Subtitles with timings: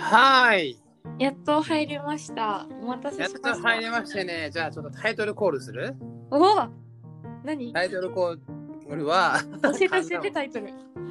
[0.00, 0.76] はい。
[1.18, 2.66] やっと入りました。
[2.82, 3.54] お待たせやっしました。
[3.56, 4.50] と入りましてね。
[4.52, 5.94] じゃあちょっとタイトルコールする？
[6.30, 6.68] おお
[7.44, 7.72] 何？
[7.72, 10.68] タイトルコールは、教えて教えてタイトル。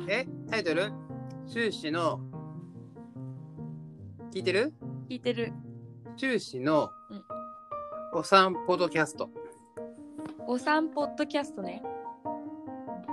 [0.07, 0.91] えタイトル？
[1.48, 2.20] 終始の、
[4.34, 4.73] 聞いてる？
[5.09, 5.53] 聞いてる。
[6.17, 7.23] 終始のうん
[8.12, 9.30] お散歩ドキャスト。
[10.48, 11.84] お散歩ッドキャストね。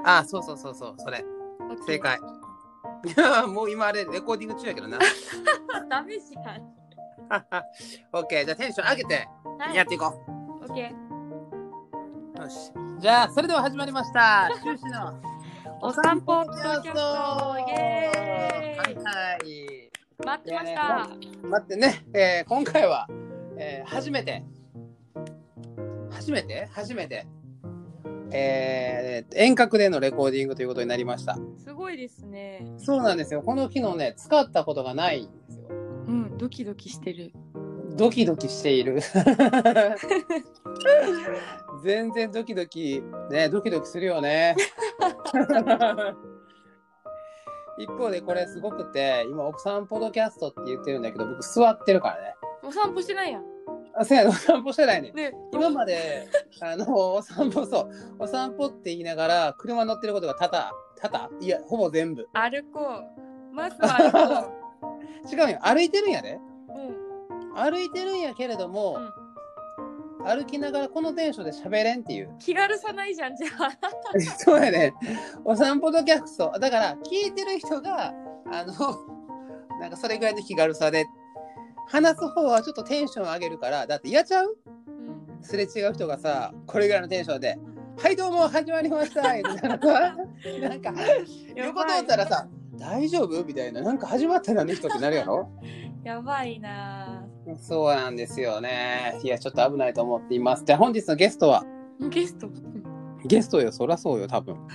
[0.05, 1.23] あ、そうそうそうそう、それ。
[1.87, 1.99] 正。
[1.99, 2.19] 解。
[3.05, 4.99] いや、もう今あれ、レコーディング中やけどな。
[5.89, 6.77] ダメじゃん。
[8.13, 9.29] オッケー、じゃあテンション上げて
[9.59, 9.77] はい。
[9.77, 10.07] やっていこ
[10.63, 12.41] オッケー。
[12.41, 12.43] う。
[12.43, 12.73] よし。
[12.99, 14.49] じゃあ、それでは始まりました。
[14.63, 15.15] 終始の
[15.83, 17.59] お散歩ッドキャスト。
[17.59, 18.79] イエーイ。
[18.79, 19.91] はいはい。
[20.25, 21.09] 待ってました。
[21.49, 23.07] 待ってね、えー今回は、
[23.59, 24.43] えー初めて、
[26.11, 26.69] 初めて？
[26.73, 27.27] 初めて、
[28.33, 31.39] えー遠隔でのレコーディングということになりました。
[31.57, 32.67] すごいですね。
[32.79, 33.43] そうなんですよ。
[33.43, 35.69] この機能ね、使ったことがないんですよ。
[35.71, 37.33] うん、ドキドキしてる。
[37.97, 39.01] ドキドキしている。
[41.83, 44.55] 全然ドキドキ、ね、ドキドキするよね。
[47.79, 52.35] 一方でこれすごくて、今、奥さんポッドキャストって言ってるんだけど、僕座ってるからね。
[52.63, 53.56] お散歩してないやん。
[53.99, 55.11] あ、そうやね、お散歩してないね。
[55.13, 56.29] ね、今まで、
[56.61, 62.29] あの、お散歩、そう、お散歩って言いながら、車乗ってることが多々、多々いや、ほぼ全部。
[62.33, 63.55] 歩こう。
[63.55, 64.67] まずは 歩こ
[65.33, 66.35] 違うよ、歩いてるんやで。
[66.35, 66.41] う。
[66.79, 67.55] うん。
[67.55, 68.99] 歩いてるんやけれども、
[70.27, 72.35] 歩きながらこのテンションで喋れんっていう。
[72.39, 74.19] 気軽さないじゃん、じゃあ。
[74.37, 74.93] そうやね。
[75.45, 76.53] お散歩ドキャスト。
[76.59, 78.13] だから、聞いてる人が、
[78.51, 78.75] あの、
[79.81, 81.07] なんかそれぐらいの気軽さで、
[81.87, 84.57] 話す方はちょっとテンション上げるから、だって嫌ちゃう？
[84.87, 85.43] うん。
[85.43, 87.59] すれ違う人がさ、これぐらいのテンションで、
[87.99, 89.23] はい、どうも、始まりました。
[89.23, 89.43] なん
[90.81, 90.93] か、
[91.55, 93.45] 横通ったらさ、大丈夫？
[93.45, 95.49] みたいな、なんか始まったな、あの人ってなるやろ？
[96.05, 97.25] やばいな
[97.59, 99.19] そうなんですよね。
[99.23, 100.65] いや、ちょっと危ないと思っています。
[100.65, 102.49] じゃあ、本日のゲストは、ぁゲスト？
[103.25, 104.57] ゲストよ、そらそうよ、多分。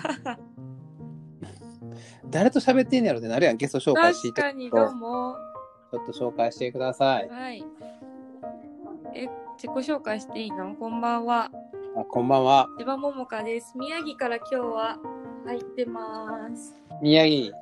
[2.29, 5.35] 誰と喋ってんねやろってなるやん、ゲスト紹介して確かに、どうも。
[5.91, 7.27] ちょっと紹介してください。
[7.27, 7.65] はい。
[9.13, 10.73] え、自己紹介していいの？
[10.75, 11.51] こんばんは。
[11.97, 12.69] あこんばんは。
[12.79, 13.77] 千葉桃香です。
[13.77, 14.97] 宮城から今日は
[15.45, 16.79] 入ってます。
[17.01, 17.53] 宮城。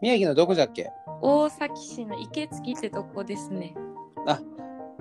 [0.00, 0.90] 宮城のどこじゃっけ？
[1.20, 3.74] 大崎市の池月ってとこですね。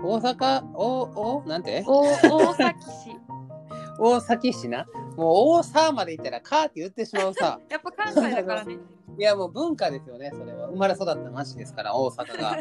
[0.04, 1.86] 大阪、お、お、なんて？
[1.88, 3.16] お大崎市。
[4.00, 4.86] 大崎市な？
[5.18, 5.28] もう
[5.60, 7.60] 大沢まで行ったら、カーって言ってしまうさ。
[7.70, 8.78] やっぱ関西だからね。
[9.18, 10.68] いや、もう文化ですよね、それは。
[10.68, 12.58] 生まれ育った町ですから、大阪が。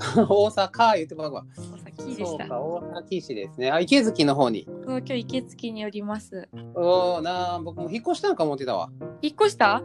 [0.28, 1.44] 大阪言ってもらうわ。
[1.58, 2.46] 大崎でした。
[2.46, 3.70] そうか、大崎市ですね。
[3.70, 4.68] あ、池月の方に。
[4.82, 6.48] 東京池月におります。
[6.74, 8.90] おー、なあ、僕も引っ越したんか思ってたわ。
[9.20, 9.82] 引っ越した？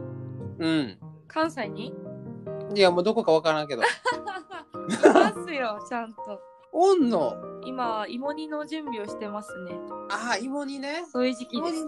[0.59, 1.00] うん。
[1.28, 1.94] 関西に？
[2.75, 3.81] いや、もうどこかわからんけど。
[3.84, 3.85] い
[5.13, 6.40] ますよ、ちゃんと。
[6.78, 9.72] おんの今は芋煮の準備をしてますね。
[10.09, 11.06] ああ、芋煮ね。
[11.09, 11.86] そういう時期です。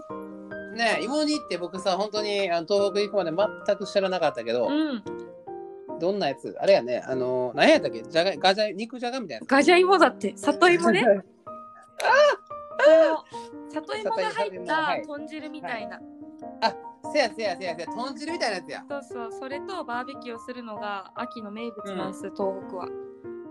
[0.74, 3.32] ね芋煮って僕さ、本当にあの東北行くまで
[3.66, 5.02] 全く知らなかったけど、うん。
[6.00, 6.56] どんなやつ？
[6.58, 8.02] あれやね、あのー、何やったっけ？
[8.02, 9.46] じゃがガジャ肉じゃがみたいな。
[9.46, 10.34] ガジャ芋だって。
[10.36, 11.04] 里芋ね。
[13.70, 16.00] 里芋が入った豚汁みたいな。
[17.12, 18.84] せやせやせやせや、豚汁みたいなやつや。
[18.88, 19.32] そうそう。
[19.32, 22.36] それとバーベキューをするのが秋の名物なんです、東
[22.68, 22.88] 北は。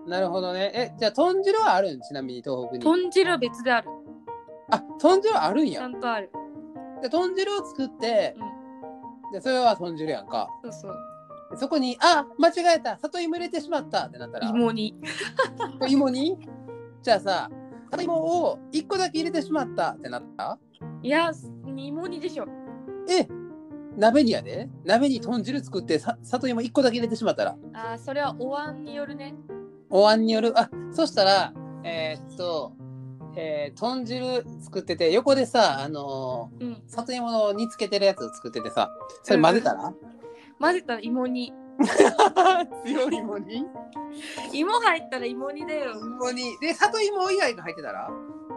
[0.07, 0.72] なるほどね。
[0.73, 2.01] え、じゃあ豚汁はあるん？
[2.01, 2.84] ちなみに東北に。
[2.84, 3.90] 豚汁は別である。
[4.72, 5.88] あ、豚汁あるんちゃや。
[5.88, 6.31] んとある。
[7.01, 8.35] で豚汁を作って、
[9.34, 10.50] でそれは豚汁やんか。
[10.63, 10.94] そうそう。
[11.51, 14.95] でそこに、あ、間違えた、里芋入れてしまったってなったら、芋煮。
[15.90, 16.38] 芋に
[17.01, 17.50] じゃあさ、
[17.91, 20.59] 里芋を1個だけ入れてしまったってなったら、
[21.03, 21.31] いや、
[21.75, 22.45] 芋煮でしょ。
[23.09, 23.28] え、
[23.95, 29.34] 鍋にやで鍋に豚汁作ってさ里芋1個だけ入れてしまったら、あーそれはお椀によるね。
[29.89, 31.53] お椀による、あ、そしたら、
[31.83, 32.73] えーっと、
[33.35, 36.73] えー、豚汁作ってて、横でさ、あのうん。
[36.73, 38.89] ー里芋の煮つけてるやつを作っててさ、
[39.23, 39.94] それ混ぜたら、
[40.59, 41.53] 混ぜたら芋煮。
[42.83, 43.63] 強い芋に
[44.51, 45.91] 芋入ったら芋煮だよ。
[45.94, 46.57] 芋に。
[46.59, 48.09] で、里芋以外が入ってたら？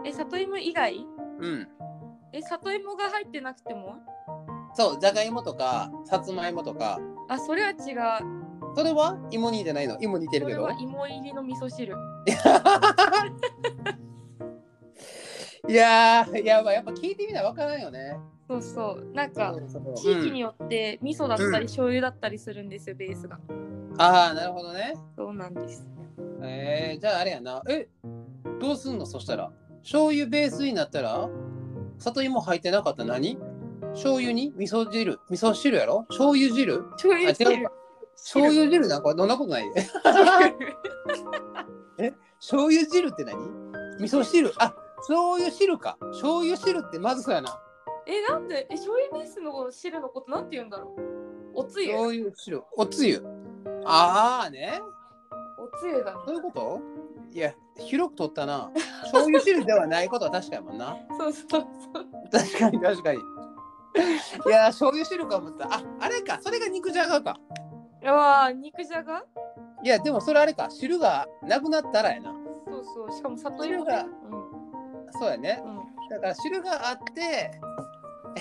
[0.03, 1.05] え、里芋以外？
[1.39, 1.67] うん。
[2.33, 3.97] え、里芋が入ってなくても？
[4.73, 7.73] そう、じゃがいもとか、さつまいもとか、あ、それは違
[8.23, 8.40] う。
[8.75, 9.17] それは？
[9.31, 9.97] 芋煮じゃないの？
[9.99, 10.61] 芋煮てるけど？
[10.61, 10.79] それは。
[10.79, 11.95] 芋入りの味噌汁。
[15.67, 18.17] いやー、やばい、やっぱ聞いてみなわからんよね。
[18.47, 19.05] そうそう。
[19.13, 19.55] なんか、
[19.95, 23.39] 地域によよって味噌だったりうん醤油だったりするんですよ、ベースが。
[23.97, 24.95] ああ、なるほどね。
[25.15, 25.87] そうなんです。
[26.41, 27.61] えー、じゃああれやな。
[27.69, 27.87] え、
[28.59, 29.05] どうすんの？
[29.05, 29.51] そしたら。
[29.83, 31.29] 醤油ベースになったら、
[31.99, 33.37] 里芋入ってなかったら何？
[33.93, 34.51] 醤油に？
[34.57, 35.19] 味噌汁？
[35.29, 36.05] 味噌汁やろ？
[36.09, 36.83] 醤油汁？
[36.93, 37.71] 醤油汁か。
[38.15, 39.87] 醤油汁なんか飲んだことないで。
[42.39, 43.37] 醤油汁って何？
[43.99, 44.51] 味噌汁？
[44.57, 45.97] あ、醤油汁か。
[46.11, 47.59] 醤油汁ってまずそうやな。
[48.07, 51.01] え、なんで、え、醤油ベースの汁のことなんて言うんだろう？
[51.53, 51.89] おつゆ。
[51.91, 52.63] 醤油汁。
[52.75, 53.23] おつゆ。
[53.85, 54.81] ああね。
[55.59, 56.21] おつゆだね。
[56.25, 56.81] そういうこと？
[57.31, 58.71] いや、広く取ったな。
[59.03, 60.97] 醤油汁ではないことは確かやもんな。
[61.19, 61.67] そうそうそう。
[62.31, 63.19] 確かに確かに。
[63.19, 63.21] い
[64.49, 65.71] や、醤油汁か思った。
[65.75, 66.39] あ、あれか。
[66.41, 67.37] それが肉じゃがか。
[68.01, 69.23] いやわ肉じゃが？
[69.83, 70.69] いや、でもそれあれか。
[70.69, 72.31] 汁がなくなったらやな。
[72.65, 73.11] そうそう。
[73.11, 74.09] しかも里芋汁がうん。
[75.19, 75.61] そうやね。
[75.63, 76.09] うん。
[76.09, 77.51] だから汁があって、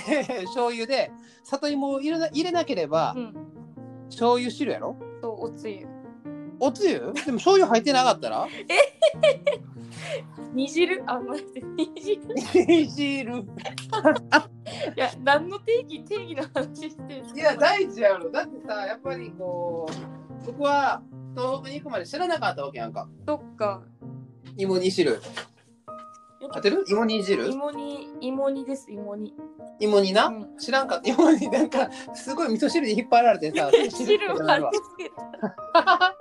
[0.09, 1.11] え ー醤油で
[1.45, 3.35] 里芋を入れな入れなければ、うん。
[4.09, 4.97] 醤油汁やろ？
[5.23, 5.87] そう、おつゆ。
[6.59, 6.99] おつゆ？
[6.99, 8.47] でも醤油入ってなかったら？
[10.55, 11.03] 煮汁？
[11.07, 12.89] あ、待って、煮汁。
[12.89, 13.39] 汁。
[13.41, 13.45] い
[14.97, 17.05] や、何の定義、定義の話してる。
[17.05, 18.31] んですかいや大事やろ。
[18.31, 21.03] だってさやっぱりこう僕は
[21.37, 23.09] 東北に行くまで知らなかったわけやんか。
[23.27, 23.83] そっか。
[24.57, 25.21] 芋煮汁。
[26.53, 26.85] 当てる？
[26.89, 27.47] 芋煮汁？
[27.49, 29.35] 芋煮、芋煮です、芋煮。
[29.79, 30.57] 芋煮な、うん。
[30.57, 30.97] 知らんか。
[30.97, 36.17] った芋煮なんかすごい味噌汁に引っ張られてさ汁を貼り付けた。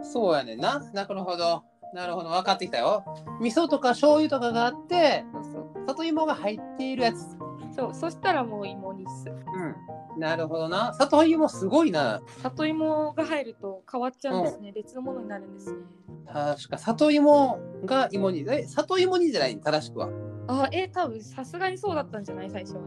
[0.02, 0.80] そうやねんな。
[0.92, 1.62] なるほど
[1.94, 2.30] なるほど。
[2.30, 3.04] 分かってきたよ。
[3.40, 5.24] 味噌とか醤油とかがあって。
[5.86, 7.36] 里芋が入っているやつ。
[7.74, 9.28] そう、そしたらもう芋煮っす。
[9.28, 10.20] うん。
[10.20, 10.92] なるほどな。
[10.94, 12.20] 里芋すごいな。
[12.42, 14.72] 里芋が入ると変わっちゃうんですね。
[14.72, 15.78] 別のものになるんですね。
[16.32, 16.78] 確か。
[16.78, 18.44] 里芋が芋煮。
[18.48, 20.08] え里芋煮じゃない正しくは。
[20.48, 22.50] あ、え、多分さすがにそうだったんじゃない？
[22.50, 22.82] 最初は。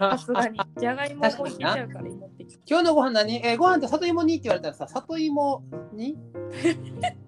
[0.16, 0.58] さすがに。
[0.78, 2.04] じゃがいももいけちゃうから。
[2.66, 3.36] 今日のご飯何？
[3.46, 5.62] えーご飯と里芋煮って言われたらさ里芋
[5.92, 6.16] に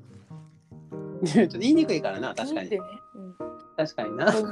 [1.26, 2.80] ちょっと言いにくいからな確かにね。
[3.14, 3.34] うん
[3.76, 4.50] 確かになうん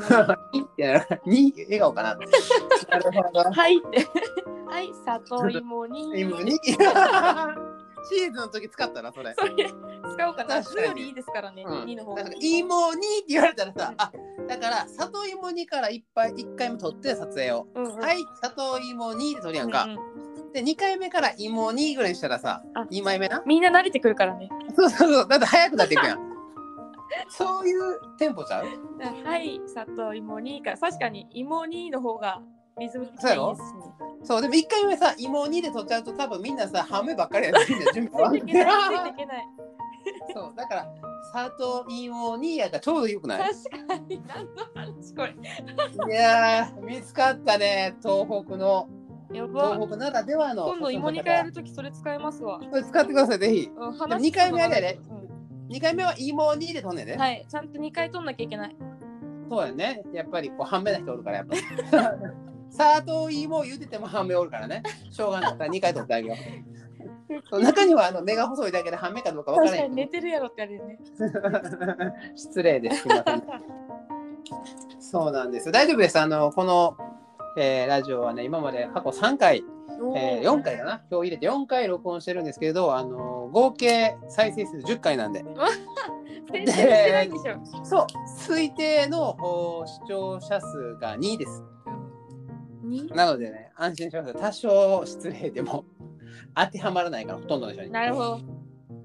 [0.53, 4.07] に ってやらに笑顔かななるほどはいって。
[4.67, 6.21] はい、里芋に。
[6.21, 6.59] 芋に？
[6.59, 9.69] チーズの時使ったなそれそれ
[10.15, 10.63] 使おうかな。
[10.63, 11.63] 確よりいいですからね。
[11.65, 12.23] うん2の方が。
[12.41, 14.13] 芋にって言われたらさ、あ
[14.49, 17.69] だから里芋にからいっぱい1回目撮って撮影を。
[17.75, 19.85] うんうんはい、里芋にって撮るやんか。
[19.85, 19.99] うんうん
[20.53, 23.43] で、2回目から芋にぐらいにしたらさあ、2枚目な。
[23.47, 24.51] みんな慣れてくるからね。
[24.77, 26.32] そうそうそう、だって早くなっていくやん。
[27.29, 28.67] そういうテンポちゃう？
[29.25, 30.79] はい、里芋にから。
[30.79, 32.41] 確かに芋にの方が
[32.79, 33.81] リズム的にいいですね。
[34.25, 39.49] そう、でも1回目さ、芋にで撮っちゃうと多分みんなさ、半目ばっかりやってみんな準備ついていけない、ついていけない。
[40.35, 40.87] そう、だから、
[41.33, 43.51] 里芋にやがちょうどよくない？
[43.53, 46.13] 確かに、何の話これ。
[46.13, 48.89] いやー、見つかったね、東北の。
[49.33, 49.75] やば。
[49.75, 50.67] 東北ならではの。
[50.67, 52.61] 今度芋煮会やるときそれ使えますわ。
[52.61, 53.71] 使ってください、ぜひ。
[53.75, 55.22] うん、も話二回目やれやでうん
[55.73, 57.17] 2回目は芋にで撮んねんね。
[57.17, 58.77] はい、ちゃんと2回取んなきゃいけない。
[59.49, 60.03] そうやね。
[60.13, 61.57] やっぱりこう半目な人おるからやっぱ。
[62.71, 64.83] サート芋言うてても半目おるからね。
[65.11, 66.37] しょうがないから2回取ってあげよう。
[67.51, 69.83] そう中にはあの目が細いだけで半目かどうか分からへん。
[69.83, 70.99] 確かに寝てるやろってあれね。
[72.37, 73.03] 失礼です。
[73.03, 73.43] すみません。
[75.01, 75.71] そうなんです。
[75.71, 76.19] 大丈夫です。
[76.19, 76.97] あのこの、
[77.57, 79.65] えーラジオはね、今まで過去3回、
[80.17, 81.03] えー4回かな。
[81.11, 85.45] 今日入れて4回録音してるんですけれど、あの合計再生数10回なん で。
[87.85, 88.07] そう、
[88.39, 91.63] 推定のお視聴者数が2です。
[92.85, 94.35] になのでね、安心します。
[94.35, 95.85] 多少失礼でも
[96.55, 97.91] 当てはまらないから、ほとんどの人に。
[97.91, 98.41] なるほど。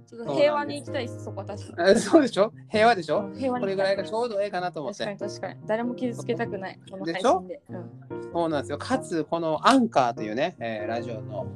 [0.07, 2.53] ちょっと平和に行きたいです、そこは確かあそうでしょ？
[2.69, 3.23] 平和でしょ？
[3.29, 3.39] に。
[3.39, 5.25] 平和にこれぐらいがちょうどええかなと思っ確かて。
[5.25, 5.59] に確かに。
[5.67, 6.79] 誰も傷つけたくない。
[6.89, 7.39] この配でしょ？
[7.39, 7.61] 信で。
[7.69, 7.91] うん
[8.33, 8.77] そうなんですよ。
[8.77, 11.47] かつ、このアンカーというね、えーラジオの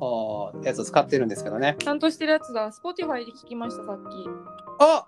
[0.00, 1.76] おやつを使ってるんですけどね。
[1.78, 2.70] ちゃんとしてるやつだ。
[2.70, 4.28] Spotify で聞きました、さっき。
[4.80, 5.06] あ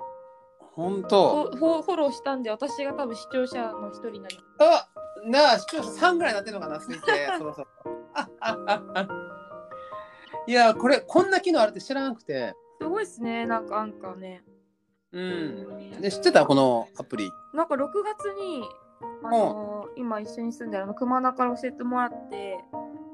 [0.72, 4.46] 本当フォフォローしたんで、私が多分視聴者の一人になります。
[4.60, 4.88] あ
[5.26, 7.26] なあ、視聴者3ぐらいになってるのかな、推定。
[7.38, 7.66] そろそろ。
[8.14, 9.08] ああああ
[10.46, 12.54] いや、これ、こんな機能あるって知らなくて。
[12.80, 14.42] すごいっすね、なんかアンカーね。
[15.12, 16.00] うん。
[16.00, 17.30] で、知ってたこのアプリ？
[17.54, 18.68] なんか6月に、
[19.24, 22.58] あのー今一緒に住んでるあの熊名から教えてもらって、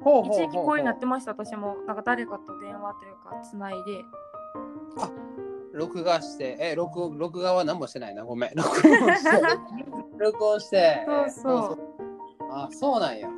[0.02, 1.76] ほう一時期こういうになってました、私も。
[1.86, 4.04] なんか誰かと電話というか、つないで。
[5.72, 8.50] 録画して、え、録録画は何もしてないな、ごめん。
[8.54, 9.30] 録音して、
[10.18, 11.04] 録音して。
[11.06, 11.78] そうそう
[12.50, 13.28] あ、そうなんや。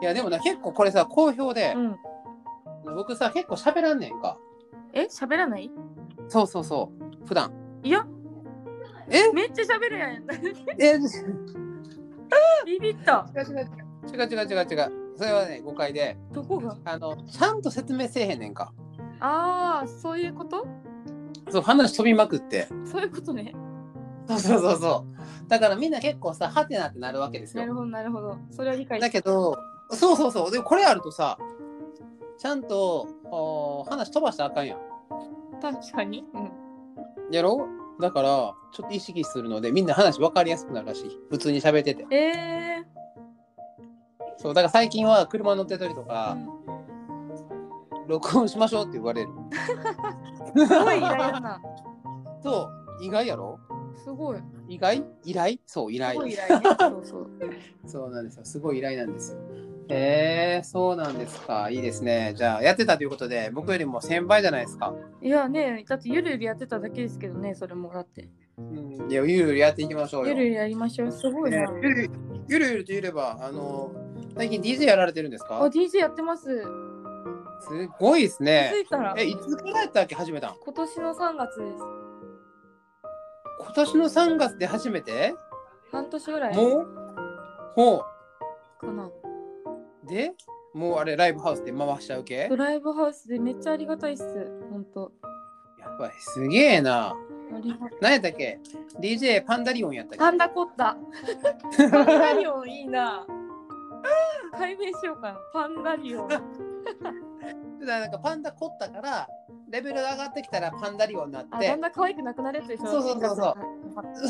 [0.00, 1.96] いや、でもな、結構これさ、好評でう、ん。
[2.94, 4.38] 僕さ、結構喋らんねんか。
[4.96, 5.70] え喋らない？
[6.28, 6.90] そうそうそ
[7.22, 7.52] う、普段。
[7.82, 8.06] いや、
[9.10, 9.30] え？
[9.32, 10.24] めっちゃ喋るやん。
[10.80, 10.98] え、
[12.64, 13.26] ビビった。
[13.36, 13.68] 違う違う。
[14.08, 14.92] 違う違う違う違う。
[15.16, 16.76] それはね、誤解で、どこが？
[16.84, 18.72] あの、ちゃんと説明せえへんねんか。
[19.20, 20.66] ああ、そういうこと？
[21.50, 22.68] そう、話飛びまくって。
[22.84, 23.54] そういうことね。
[24.28, 25.04] そうそうそうそ
[25.44, 25.48] う。
[25.48, 27.62] だからみんな結構さ、ハテナってなるわけですよ。
[27.62, 28.38] なるほど、なるほど。
[28.50, 29.56] それは理解だけど、
[29.90, 30.50] そうそうそう。
[30.50, 31.38] でもこれあるとさ、
[32.38, 34.78] ちゃんとお話飛ばしたらあかんやん。
[35.72, 36.24] 確かに。
[36.34, 36.50] うん。
[37.34, 37.66] やろ？
[38.00, 41.18] だから、ちょっと意識するので、みんな話分かりやすくなるらしい。
[41.30, 42.06] 普通に喋ってて。
[42.14, 42.84] え
[44.36, 46.06] そう、だから最近は車乗ってたりとー。
[46.06, 49.30] かう、ん録音しましょうって言われる。
[50.54, 51.60] すごい依頼だな。
[52.42, 52.68] そ
[53.00, 53.58] う、意外やろ？
[54.04, 54.38] すごい。
[54.68, 55.02] 意外？
[55.24, 55.56] 依頼？
[55.66, 56.66] そう、依頼依頼ね。
[56.78, 57.30] そうそう。
[57.86, 58.44] そうなんですよ。
[58.44, 59.38] すごい依頼なんですよ。
[59.88, 61.70] えー、そうなんですか。
[61.70, 62.34] いいですね。
[62.36, 64.94] じゃあ、やってたということで、僕よりも先輩じゃないですか。
[65.22, 68.28] いやね、だってゆるゆるやってただけですけどね、それもだって。
[68.58, 70.30] うん、いや、ゆるゆるやっていきましょうよ。
[70.30, 71.12] ゆるゆるやりましょう。
[71.12, 71.70] すごいな。
[71.70, 71.80] ね
[72.48, 73.92] ゆるゆるといえば、あの、
[74.36, 76.62] 最近 DJ やられてるんですあ、か DJ やってます。
[77.60, 78.80] すごいです気ねづ。
[78.80, 80.56] いたらえ、いつからやったっけ始めたん？
[80.62, 81.78] 今年の3月です。
[83.60, 85.34] 今年の3月で初めて？
[85.90, 86.86] 半年ぐらいもう？
[87.74, 88.02] ほ
[88.80, 89.10] かな。
[90.06, 90.08] う。
[90.08, 90.32] で
[90.74, 92.48] もうあれ、ライブハウスで回しちゃう系？
[92.48, 94.24] ドライブハウスでめっちゃありがたいっす。
[94.70, 95.12] ほんと。
[95.78, 97.14] やっぱりすげえな。
[98.00, 98.58] 何やったっけ
[99.00, 100.18] ?DJ パンダリオンやったっけ？
[100.18, 100.96] パンダコッタ。
[101.90, 103.24] パンダリオンいいな。
[104.58, 105.38] 解明しようかな。
[105.52, 106.28] パンダリオン。
[107.80, 109.28] だからなんかパンダ凝ったから
[109.70, 112.86] レベルが上がってきたらパンダリオンになっあ、てだんだん可愛くなくなるやつでしょ？
[112.86, 113.38] そうそうそうそう。
[113.38, 113.56] はい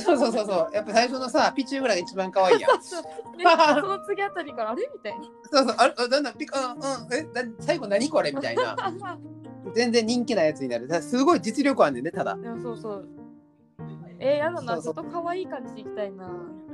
[0.05, 0.71] そうそうそうそう。
[0.73, 2.71] やっぱ最初のさピチューぐらいが一番可愛いやん。
[2.83, 2.97] そ
[3.87, 4.89] の次あたりからあれ？
[4.93, 5.15] みたい
[5.51, 5.77] そうそう。
[5.79, 6.83] あれあだんだんピカうんうん。
[7.13, 8.33] えだ最後何これ？
[8.33, 8.75] みたいな。
[8.75, 9.19] な。
[9.75, 10.89] 全然人気なやつになる。
[11.03, 12.37] すごい実力あんねんねただ。
[12.63, 13.09] そうそう。
[14.19, 16.27] えー、やだな、ちょっと可愛い感じでいきたいな。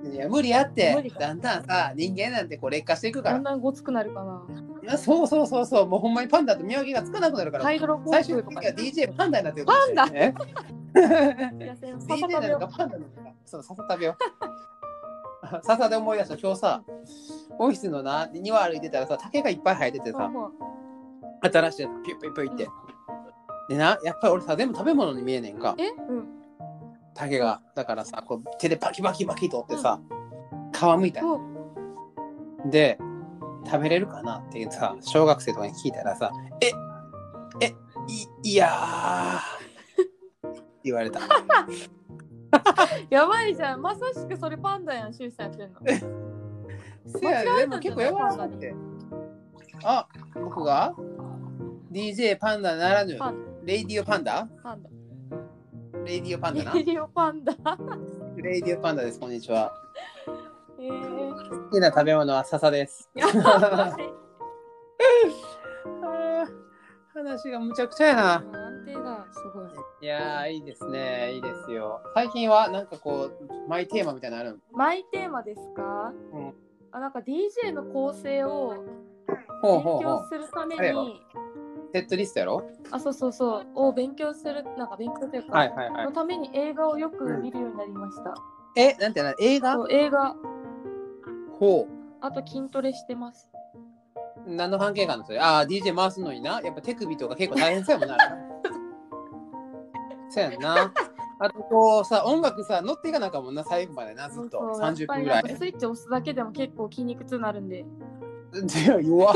[0.05, 4.43] いや無理やっ無てだんだんさ人間なんてこう劣化していくかだんだんごつくなるかな。
[4.83, 5.87] らそうそうそうそう。
[5.87, 10.35] もうほんまにパンダと見分けがつかなくなるから、ハイドロコ最終的には DJ パンダになってるかもしれないね。
[10.95, 13.33] 野生の笹 DJ なのかパンダなのか。
[13.45, 15.61] そう、笹食べよう。
[15.63, 16.83] 笹で思い出した、今日さ、
[17.59, 20.31] オフィスのな、庭歩いてたらさ、竹がいっぱい生えててさ、
[21.43, 22.69] 新しいやつ、ピュッピュッピュッって。
[23.69, 25.89] でな、やっぱり俺さ、全部食べ物に見えねんか、え？
[25.89, 26.42] うん。
[27.15, 27.61] 竹が。
[27.75, 30.01] だからさ、こう手でバキバキバキと折ってさ、
[30.73, 31.23] 皮むいた
[32.67, 32.99] で、
[33.67, 36.73] 食べれるかなってさ、小学生とかに聞いたらさ、え、
[37.65, 37.75] え、
[38.43, 39.41] いいや
[40.83, 41.21] 言われた。
[43.09, 43.83] やばいじゃん。
[43.83, 45.81] まさしくそれパンダやん、シュウさんやってんの。
[47.07, 48.75] せやででも結構柔らかくて。
[49.85, 50.95] あ、僕が
[51.91, 53.19] ?DJ パンダならぬ
[53.65, 54.49] レイディオパンダ？
[54.63, 54.91] パンダ。
[56.05, 56.73] レイディオパンダな。
[56.75, 57.55] レディオパンダ。
[58.37, 59.73] レイディオパンダです、こんにちは。
[60.79, 63.09] えー、好きな食べ物は笹です。
[67.15, 68.35] 話がむちゃくちゃやな。
[68.35, 69.69] 安定だ、すごい。
[70.01, 72.01] いやー、いいですね、いいですよ。
[72.15, 76.55] 最近はなんかこう、マイテーマみたいなのあるマイテーマですか、うん
[76.95, 78.75] あなんか DJ の構成を
[79.63, 79.83] 勉。
[80.03, 81.23] 強するために、
[81.93, 82.63] セットリストやろ？
[82.91, 86.13] あ、そうそうそう、を勉強する、なんか勉強というか、はいはいはいの。
[86.13, 88.35] ために映画をよく見るようになりました。
[88.77, 89.35] え、なんていうの？
[89.39, 89.75] 映画？
[89.75, 90.35] そう映画、
[91.59, 91.87] ほ
[92.21, 93.51] あと筋トレしてます。
[94.47, 94.51] う。
[94.55, 95.41] 何の関係があるのそれ？
[95.41, 96.61] ああ、DJ 回すのにな。
[96.63, 98.17] やっぱ手首とか結構大変そうやもんな。
[100.31, 100.93] そうやんな。
[101.39, 104.59] あとこうさ、音楽さ、乗っていかなあかんもんな、最後までな、ずっと。
[104.59, 105.59] そうそう30分ぐらいやっぱりなんか。
[105.59, 107.85] スイッチ押すだけでも結構筋肉痛になるんで。
[108.53, 109.35] で弱っ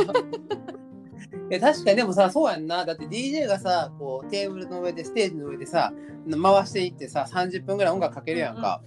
[1.50, 2.84] え確かにでもさそうやんな。
[2.84, 5.92] だって DJ がさこうテーブルの上でステージの上でさ
[6.30, 8.82] 回していってさ30分ぐらい音楽かけるやんか、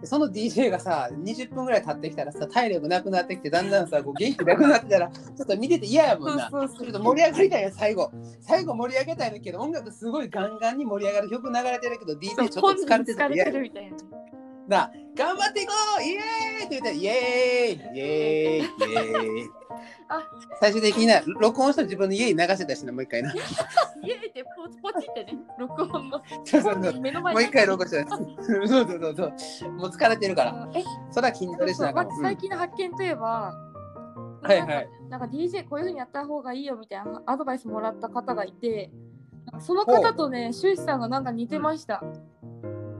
[0.00, 6.50] でその DJ がさ20分ぐらい経ってきたらさ体力なくなってきてだんだんさこう元気なくなってたらちょっと見てて嫌やもんな。
[6.50, 6.86] そうそうそう。
[6.86, 8.10] ちょっと盛り上がりたいよ最後。
[8.40, 13.96] 最後盛り上げたいんだけど音楽すごいガンガンに盛り上がる曲流れてるけど DJ ちょっと疲れてるみたいな。
[14.68, 16.02] な頑張っていこう！
[16.02, 16.66] イエーイ！
[16.66, 17.96] って言ったらイエーイ！
[17.96, 18.92] イエーイ！
[18.92, 19.50] イエーイ！
[20.08, 20.22] あ
[20.60, 23.32] 最終的にな録音した自分の家に流してたしなもう一回な。
[23.32, 26.22] イエーイってポチポチってね、録音の。
[26.44, 27.00] そうそうそう。
[27.00, 29.72] 目の前もう一回録音したそうそうそうそう。
[29.72, 30.68] もう疲れてるから。
[30.74, 31.92] え、それは筋トレしな
[32.22, 33.54] 最近の発見といえば、
[34.42, 34.88] はいはい。
[35.08, 38.90] なんか DJ こういうふうにやった方がいいよみたいなアドバイスもらった方がいて、
[39.60, 42.02] その方とね、シュウシさんがなんか似てました。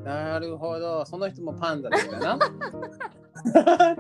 [0.04, 1.06] なるほど。
[1.06, 2.38] その人もパンダだったな。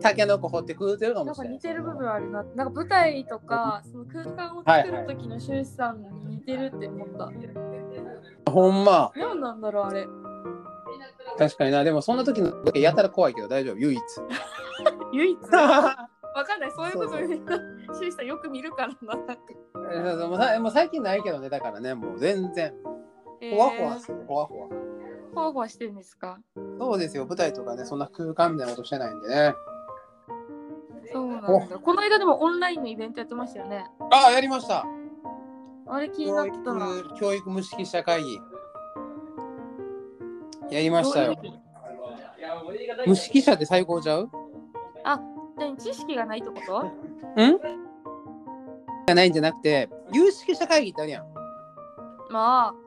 [0.00, 2.42] タケノコ掘って食うてるかなんかもしれない似てる部分あるな。
[2.54, 7.30] なんか舞台とか、その空間を作る時のシュウシさんに似てるって思った。
[8.50, 9.12] ほんま。
[9.14, 10.06] 何なんだろう、あれ。
[11.38, 11.84] 確かにな。
[11.84, 13.76] でもそんな時の時やたら怖いけど大丈夫。
[13.76, 14.00] 唯一。
[15.12, 15.38] 唯一？
[16.36, 17.28] わかんない、そういう部分、
[17.94, 18.94] シュウシさんよく見るからな。
[19.14, 20.60] そうそう。
[20.60, 21.48] もう最近ないけどね。
[21.48, 22.74] だからねもう全然。
[23.40, 24.68] えほわほわしてるほわほわ
[25.36, 26.38] ほわほわしてるんですか？
[26.78, 29.54] そうですよ舞台とかねそんな空間みたいなことしてないんでね
[31.12, 31.78] そうなんだ。
[31.78, 33.86] この間でもオンラインのイベントやってましたよね。
[34.10, 34.84] ああ、やりました。
[35.86, 36.86] あれ気になってたな。
[36.86, 38.40] 教育教育無識者会議。
[40.70, 41.36] やりましたよ。
[43.06, 44.28] 無識者って最高ちゃう？
[45.04, 45.20] あ、
[45.56, 46.82] 何知識がないってこと？
[46.82, 46.90] ん？
[49.06, 51.26] じゃないんじゃなくて、有識者会議ってあるやん。
[52.30, 52.85] まあ。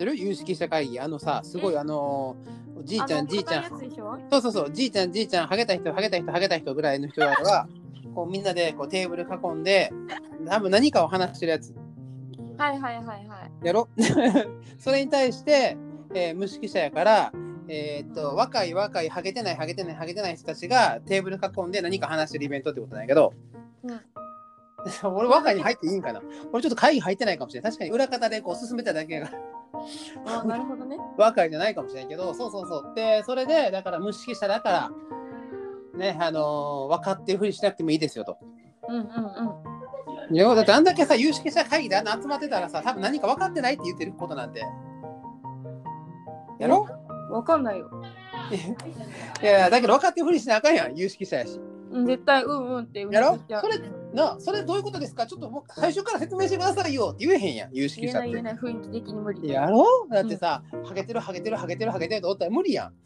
[0.00, 0.16] てる？
[0.16, 0.98] 有識者会議？
[0.98, 3.64] あのさ、すごいあのー、じいちゃん、じいちゃん。
[4.30, 7.68] そうそうそう、じいちゃん、じいちゃん、ハゲた人、ハゲた人、ハゲた人ぐらいの人らが、
[8.14, 9.92] こうみんなでこうテーブル囲んで、
[10.48, 11.74] 多分何かを話してるやつ。
[12.56, 13.20] はいはいはいは
[13.62, 13.66] い。
[13.66, 13.88] やろ？
[14.78, 15.76] それに対して、
[16.14, 17.32] えー無識者やから、
[17.68, 23.32] えーっと若い若いハゲてないハゲてないハゲてない人たちがテーブル囲んで何か話してるイベントってことなんやけど、
[23.84, 24.00] うん
[25.04, 26.20] 俺若いに入っていいんかな？
[26.52, 29.36] 俺ちょっと会議入ってないかもしれない確かに裏方でこう進めただけやか
[30.26, 30.98] らあ なるほどね。
[31.16, 34.90] 若いじゃないかもしれないけどそうそうそうでそれでだから無識者だから
[35.98, 38.38] ねあのー分かってるふりしなくてもいいですよと。
[38.88, 39.04] うんうんう
[40.32, 40.36] ん。
[40.36, 44.62] いやだってあんだけさ有識者会議であんな集まってたらさ多分何か分かってないって言ってることなんて
[46.58, 46.86] やろ？
[47.30, 47.88] わかんないよ。
[49.42, 51.60] いやいやだけど分かってるふりしなあかんやん有識者やし。
[51.90, 53.38] うん絶対うんうんってうやろ？
[53.48, 53.78] それ
[54.14, 55.26] なあそれどういうことですか？
[55.26, 58.26] ちょっともう最初から説明してくださいよって言えへんやん有識者って。
[58.26, 59.48] ない言えない雰囲気的に無理。
[59.48, 59.84] やろ？
[60.10, 62.92] だってさ、ハゲてるハゲてるハゲてるハゲてるとおったら無理やん。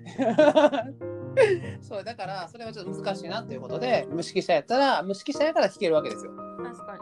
[1.80, 6.32] そうだからそれはちょっと難しいなということで無識者やったら無識者やから聞けるわけですよ。
[6.62, 6.96] 確か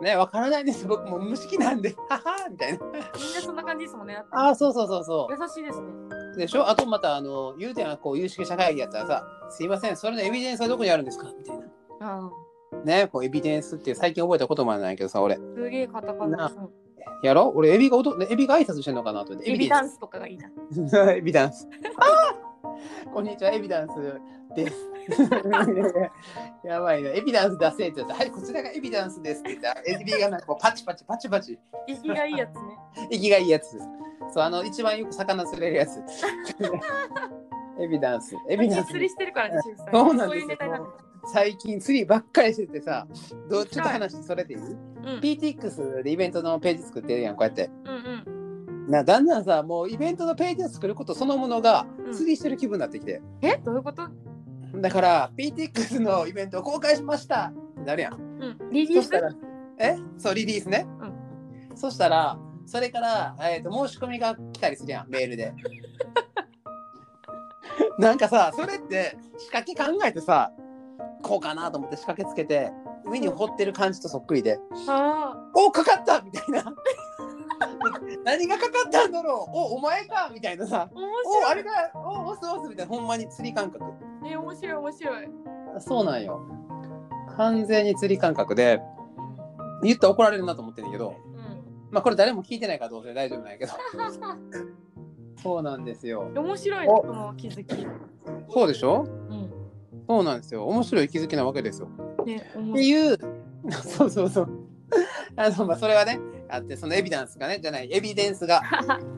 [0.00, 0.04] に。
[0.04, 2.78] ねわからないです僕も無識なんでははみたいな。
[2.86, 4.22] みんなそんな感じですもんね。
[4.30, 5.86] ああそうそうそうそ優しいですね。
[6.34, 6.36] う。
[6.36, 6.68] でしょ？
[6.68, 11.26] あとまたあの言うてんこう有識者会議やったらさすいませんそれのエビデンスはどこにあるんですか？
[11.38, 11.64] みたいな。
[12.00, 12.30] あ
[12.84, 16.46] ねこうエビデンスって最近覚えた言葉なんやけどさ俺あすげえカタカナ。
[16.46, 16.70] うん
[17.22, 17.52] やろ？
[17.54, 19.50] 俺エビがおとエビが挨拶してんのかなと思って。
[19.52, 20.48] エビダンスとかがいいな。
[20.88, 20.96] ス。
[21.12, 21.68] エビダンス。
[23.12, 23.94] こんにちはエビダンス
[24.54, 24.90] です。
[26.64, 27.16] やばいね。
[27.16, 32.60] エビダンス出せって言ったら、はい、こちらがエビダンスですって言ったら、エビがなんかこうパチパチパチパチ、息がいいやつね。
[33.10, 33.88] 息がいいやつです。
[34.32, 36.02] そう、あの、一番よく魚釣れるやつ。
[37.80, 38.34] エビダンス。
[38.48, 39.00] エビダンス釣。
[39.00, 39.60] りしてるからね、
[39.92, 40.94] そうなんですよ
[41.32, 43.06] 最近釣りばっかりしててさ、
[43.48, 44.66] どうちょっと話それていい、る。
[44.66, 47.70] うん ?PTX でイベントのページ作ってるやん、こうやって。
[47.84, 47.92] うん
[48.34, 48.90] うん。
[48.90, 53.20] なだんだんさ、もうイベントのページを作ることそのものがうん釣りしてる気分になってきて。
[53.42, 53.58] え？
[53.58, 54.02] どういうこと？
[54.76, 58.14] だから PTX のイベントを公開しましたってなるやん。
[58.14, 58.70] うん。
[58.72, 59.10] リリース？
[59.78, 59.96] え？
[60.18, 60.86] そう、リリースね。
[61.74, 62.38] そしたら、
[62.70, 65.52] それから、えー、と申し込みが来たりするやん、メールで。
[67.98, 70.52] なんかさ、それって仕掛け考えてさ、
[71.20, 72.70] こうかなと思って仕掛けつけて、
[73.06, 76.62] 上に掘ってる感じとそっくりで、あおかかったみたいな。
[78.24, 79.56] 何がかかったんだろう？
[79.56, 80.94] おお前かみたいなさあ。。
[80.94, 81.04] 面
[81.44, 81.54] おあ。
[81.54, 81.70] れか？
[81.94, 83.84] お押す押すみたいな、ほんまに釣り感覚。
[84.24, 85.28] え、面白い面白い。
[85.80, 86.40] そうなんよ。
[87.36, 88.80] 完全に釣り感覚で、
[89.82, 91.16] 言ったら怒られるなと思ってんだけど、
[91.90, 93.72] まあこれ誰も聞いてないからどうせ大丈夫なんやけど。
[95.42, 96.26] そうなんですよ。
[96.28, 96.38] うん。
[96.38, 97.86] 面白いね、おこの気づき。
[98.50, 99.04] そうでしょ？
[99.30, 99.50] うん。
[100.08, 100.66] そうなんですよ。
[100.66, 101.88] 面白い気づきなわけですよ。
[102.26, 102.88] ね、面って白い。
[102.88, 103.18] いう、
[103.72, 104.48] そうそうそう。
[105.36, 108.60] あの、まあそれはね、あって、そのエビダンスがね、じゃない、エビデンスが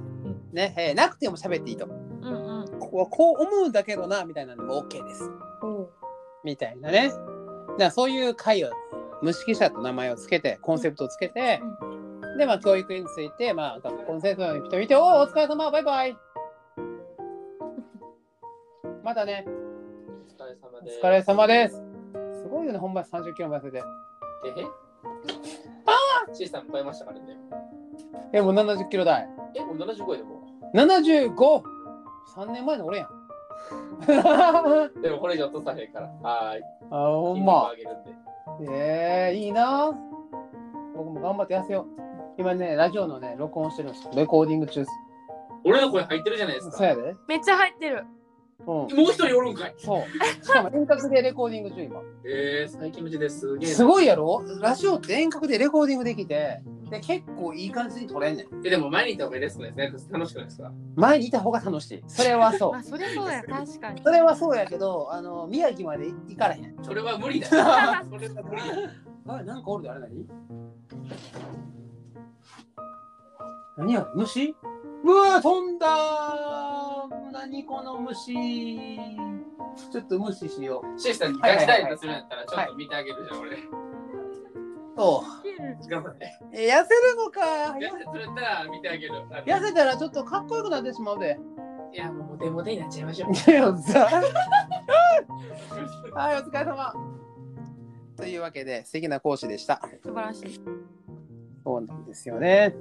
[0.52, 1.86] ね、えーなくても喋っていいと。
[1.86, 1.88] う
[2.28, 2.68] んうん。
[2.78, 5.28] ここはこう思うんだけどな、みたいなのも OK です。
[5.62, 5.90] おう
[6.44, 7.08] みたいなね。
[7.08, 7.24] だか
[7.78, 8.70] らそういう会を、
[9.22, 11.60] 無識者と名前をつけて、コンセプトをつけて、
[12.36, 16.16] で、まあ、教育について、まあ、学校の先生の人見て、おお、お疲れ様、バイバイ。
[19.04, 19.50] またね、お
[20.42, 20.98] 疲れ様です。
[20.98, 21.82] お疲れ様です。
[22.42, 23.82] すごいよね、本番30キロも痩せて。
[24.46, 24.60] え？
[24.60, 24.66] へ
[26.32, 27.36] シーさん超えましたからね。
[28.32, 29.28] え、もう70キロ台。
[29.54, 30.40] え、もう75でも
[30.74, 33.08] ？75!3 年前の俺やん。
[35.02, 36.08] でもこれ以上落とさへんから。
[36.22, 36.62] はーい。
[36.90, 37.76] ほんま上。
[37.76, 38.12] げるんで。
[38.70, 39.92] えー、いいな。
[40.96, 42.02] 僕も頑張って痩せよう。
[42.38, 44.10] 今ね、ラジオのね、録音してるんですよ。
[44.14, 44.90] レコーディング中です。
[45.64, 46.76] 俺の声入ってるじゃないですか。
[46.78, 47.14] そうやで。
[47.28, 48.04] めっちゃ入ってる。
[48.60, 48.66] うん。
[48.66, 49.74] もう一人おるんかい。
[49.78, 50.44] そう。
[50.44, 52.00] しかも遠隔でレコーディング中、今。
[52.24, 53.40] えー、最近無事です。
[53.40, 54.42] すげえなすごいやろ？
[54.60, 58.46] ラジオって遠隔でレコーディングできて、で結構いい感じに撮れんねん。
[58.66, 59.72] え、でも前にいた方がいいですね。
[60.10, 60.72] 楽しくないですか？
[60.96, 62.02] 前にいた方が楽しい。
[62.08, 62.82] それはそう まあ、。
[62.82, 64.02] そりゃそうや、確かに。
[64.02, 66.76] それはそうやけど、あの宮城まで行かれへん。
[66.82, 67.50] それは無理だよ。
[67.52, 68.46] それは無理だよ。
[69.28, 70.26] あ、なんかおるであれ何？
[73.76, 74.54] 何や虫？
[75.04, 78.96] うわ飛んだー何この虫
[79.90, 80.98] ちょっと無視しよう。
[80.98, 83.56] シーさんにガチダイエットするんやったらちょっと見てあげるじゃん、俺。
[84.94, 85.24] そ
[85.88, 86.26] 頑張って。
[86.52, 89.14] 痩せるのかガチダイエットするったら見てあげる。
[89.46, 91.40] 痩せたらちょっとかっこよくなってしまうで。
[91.92, 93.32] いや、もうモテモテになっちゃいましょう。
[93.32, 94.08] いやさ
[96.14, 96.94] はい、お疲れ様。
[98.16, 99.80] というわけで、素敵な講師でした。
[100.02, 100.60] 素晴らしい。
[101.64, 102.74] そうなんですよね。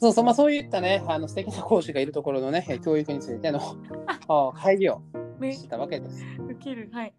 [0.00, 3.60] そうそう、まあ、そういったね、あの素敵な講師がいるところのね、え教育についての
[4.28, 5.02] あ会議を
[5.38, 6.24] めしたわけです。
[6.38, 6.88] 受ける。
[6.92, 7.14] はい。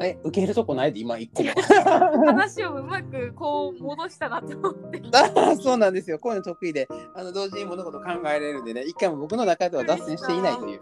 [0.00, 1.50] え、受けるとこないで、今一個も。
[2.26, 5.02] 話をうまくこう戻したなと思って。
[5.12, 6.18] あそうなんですよ。
[6.18, 10.80] こういうの得意で、あの同時に物事を考えられるんでね、一回も僕の中では脱線していないという。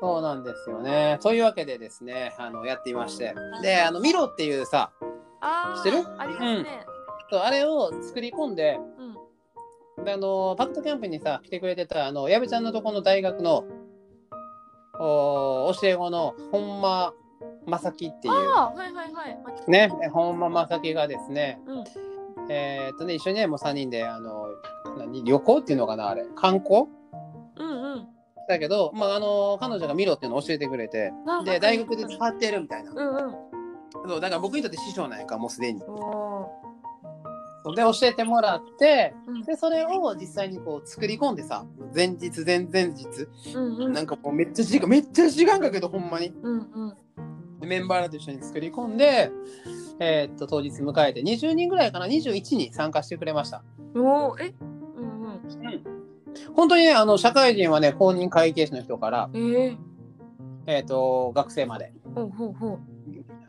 [0.00, 1.18] そうなんですよね。
[1.22, 3.34] というわけでですね、あのやっていまして。
[3.62, 4.92] で、あのミロっていうさ、
[5.40, 5.98] あ知ってる？
[6.06, 6.86] あ、ありますね。
[7.30, 8.95] そうあれを作り込んで、うん。
[10.04, 13.64] であのパクトキャンプにさ、来てくれてた、あの、矢部ちゃんのとこの大学の、
[14.98, 17.12] お教え子の本間
[17.66, 19.38] 正樹っていう、はいはいはい。
[19.66, 21.84] あね、本間正樹がですね、うん。
[22.50, 24.46] えーっとね、一緒にね、もう3人で、あの、
[24.98, 26.86] 何旅行っていうのかな、あれ、観光？
[27.58, 28.08] うんうん。
[28.48, 33.34] だけど、まあ、あの彼女が見ろっていうのを教えてくれてあで大学で使ってるみたいなうんうん。
[34.08, 36.25] そうだから僕にとって師匠なんやんかもうすでにお
[37.66, 43.06] そうで教えてもらってーうんでそれを実際にこう作り込んでさ前日前々日
[43.56, 43.92] うんうん。
[43.92, 46.96] なんかもうめっちゃ時間めっちゃ時間かけどほんまにうんうん。
[47.58, 49.32] でメンバーらと一緒に作り込んで
[49.98, 53.64] えーっと当日迎えて20人ぐらいかな？21に参加してくれました
[53.96, 54.54] おお、え？
[54.96, 56.54] うんうん。
[56.54, 59.76] 本当にねあの社会人はね公認会計士の人から、ええ
[60.66, 62.95] えーっと学生までほうほうほう。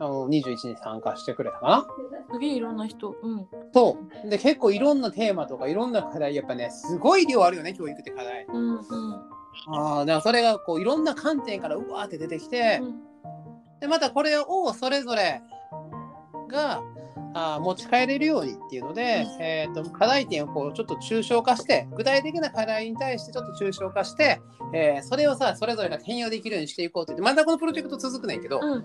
[0.00, 1.86] あの21に参加してくれたかな
[2.32, 3.16] すげえいろんな人。
[3.22, 3.46] うん。
[3.72, 4.28] そう。
[4.28, 8.44] で、結構いろんなテーマとかいろんな課題、やっぱね、すごい量あるよね、教育って課題。
[8.44, 9.14] うんうん。
[9.74, 13.08] ああ、だからそれがこういろんな観点からうわーって出てきて、うん
[13.80, 15.40] で、またこれをそれぞれ
[16.48, 16.82] が
[17.34, 24.40] あー持ち帰れるようにっていうので、えー、と課題点をこうちょっと抽象化して、具体的な課題に対してちょっと抽象化して、
[24.74, 28.84] えーそれをさ、それぞれが転用できるようにしていこうって言って、またこのプロジェクト続くねんけど、うん。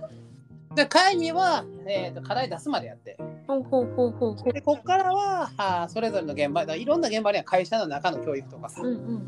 [0.76, 4.54] で会議は、えー、と課題出すまでやって、ほうほうほうほう。
[4.54, 9.22] でここからはあーそれぞれの現場いろんな現場には会社の中の教育とかさ、うんうん。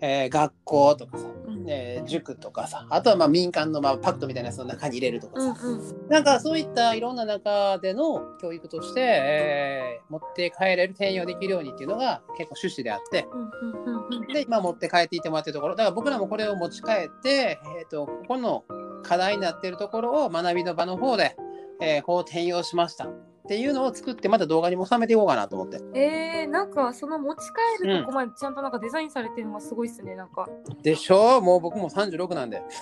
[0.00, 6.08] えー学校とかさ、うんえー塾とかさあとはまあ民間のまあパクトみたいなやつの中に入れるとかうんさ、うん。
[6.08, 14.26] なんかそういったいろんな中での教育として、えー持って帰れる転用できるようにっていうのが結構趣旨であってうんうんうんうん。
[14.26, 18.64] で今持って帰っていってもらってるところだから僕らもこれを持ち帰って、えー、とここの
[19.02, 21.36] 課題になっているところを学びの場の方で、
[21.80, 23.12] えーこう転用しましたっ
[23.48, 25.80] ていうのを作ってまた動画にも収めていこうかなと思って。
[25.98, 27.38] えー、なんかその持ち
[27.80, 30.48] 帰るとこまでちゃんとなんかデザインされてるのがすごいっすね、なんか。
[30.82, 32.62] でしょもう僕も36なんで。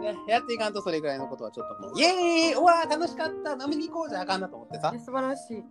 [0.00, 4.98] ね、やっていかんとそれぐらいのことはちょっともう、イエーイうわー楽しかった飲みに行こうじゃあかんなと思ってさえ。
[4.98, 5.64] 素晴らしい。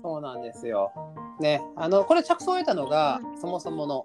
[0.00, 0.92] そうなんですよ。
[1.40, 4.04] ね、あの、これ着想を得たのが、うんそもそもの、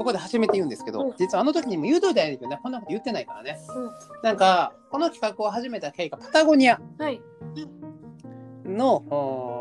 [0.00, 3.58] ここで初めて言うんですけど、うん実はあの時にも言うといたんやけどね、こんなこと言ってないからね。
[3.68, 3.90] うん
[4.22, 7.20] なんか、この企画を始めた経緯がパタゴニアはい。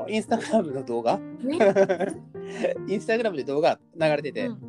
[0.08, 1.58] インスタグラムの動画ね。
[2.88, 4.60] インスタグラムで動画流れてて、うん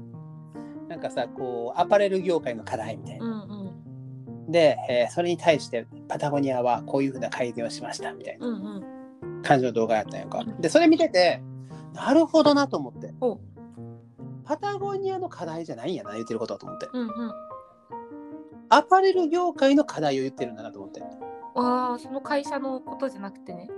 [0.89, 3.25] なんかさ、こう、アパレル業界の課題みたいな。
[3.25, 3.55] うんう
[4.49, 8.83] んで、えーそれに対してパタゴニアはこういうふうな改善をしましたみたいな。
[9.45, 10.61] 感じの動画やったんやんかうん。
[10.61, 11.41] で、それ見てて、
[11.95, 13.15] なるほどなと思って。
[14.51, 16.89] おパタゴニアの課題じゃないんやな、言ってることはと思って。
[16.93, 17.33] うんうん。
[18.69, 21.01] アパレル業界の課題を言ってるんだなと思って。
[21.55, 23.69] ああ、その会社のことじゃなくてね。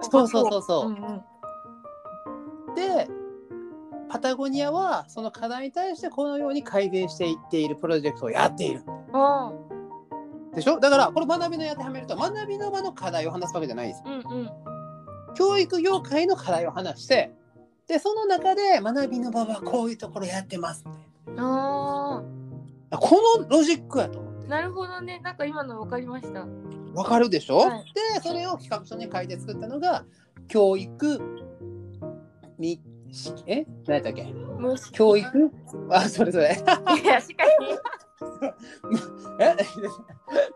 [0.00, 2.74] そうそうそうそううんうん。
[2.74, 3.08] で、
[4.08, 8.82] パタゴニアはその課題に対してこのように改善していっているプロジェクトをやっている。
[9.12, 9.52] あ
[10.52, 10.80] でしょ？
[10.80, 14.02] だから、これ学びのやってはめると、学びの場の課題を話すわけじゃないです。
[14.04, 14.50] あ、うんうん。
[15.34, 17.37] 教育業界の課題を話して、
[17.88, 20.98] で、その中で学びの場はこういうところやってますって。
[21.38, 22.22] あ
[22.90, 24.50] このロジックやと思ってあ、。
[24.50, 25.20] なるほどね。
[25.22, 26.46] なんか今の分かりました。
[26.94, 30.04] わかるでしょ、はいで、それを企画書に書いて作ったのが、
[30.48, 31.20] 教育、
[32.58, 33.66] み、しえ？
[33.86, 34.34] 何やったっけ？
[34.92, 35.50] 教育？
[35.90, 36.44] あ、それそれ。
[36.44, 37.48] いや、しかし。
[39.40, 39.54] え？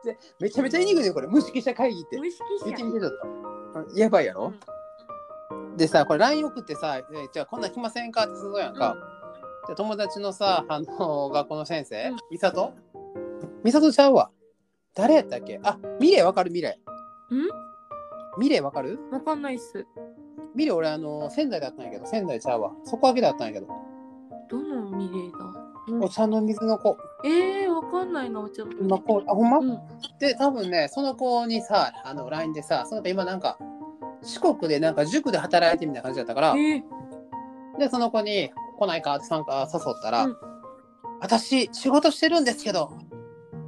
[0.05, 1.29] でめちゃめちゃ言いにくいね、これ。
[1.29, 2.19] 無識者会議って。
[2.19, 3.11] 無意識者。
[3.95, 4.53] やばいやろ、
[5.77, 8.97] でさ、これ LINE 送ってさ、えーじゃあこんなん来ませんかってするやんか。
[9.69, 12.75] で友達のさ、あの学校の先生うん、美里
[13.65, 14.31] 美里ちゃうわ。
[14.95, 15.61] 誰やったっけ？
[15.63, 16.79] あ、ミレイわかるミレ
[17.31, 17.35] イ。
[17.35, 17.49] うん？
[18.39, 18.99] ミレイわかる？
[19.11, 19.87] わかんないっす。
[20.55, 22.73] ミレイ俺あの仙台だったんやけど、仙台ちゃうわ。
[22.85, 23.69] そこだけだったんやけど。
[24.51, 29.19] どのミレーだお茶の水の子えー、わかんないな、お茶のの子。
[29.27, 29.79] あ、ほんま、うん。
[30.21, 33.59] で、多分ね、その子にさ、あの LINE でさ、その子今なんか、
[34.23, 38.51] 四国でなんか塾で働いてみたいな感じだったから、えー、で、その子に、
[38.83, 40.37] 来ないかって参加誘ったら、うん。
[41.21, 42.93] 私仕事してるんですけど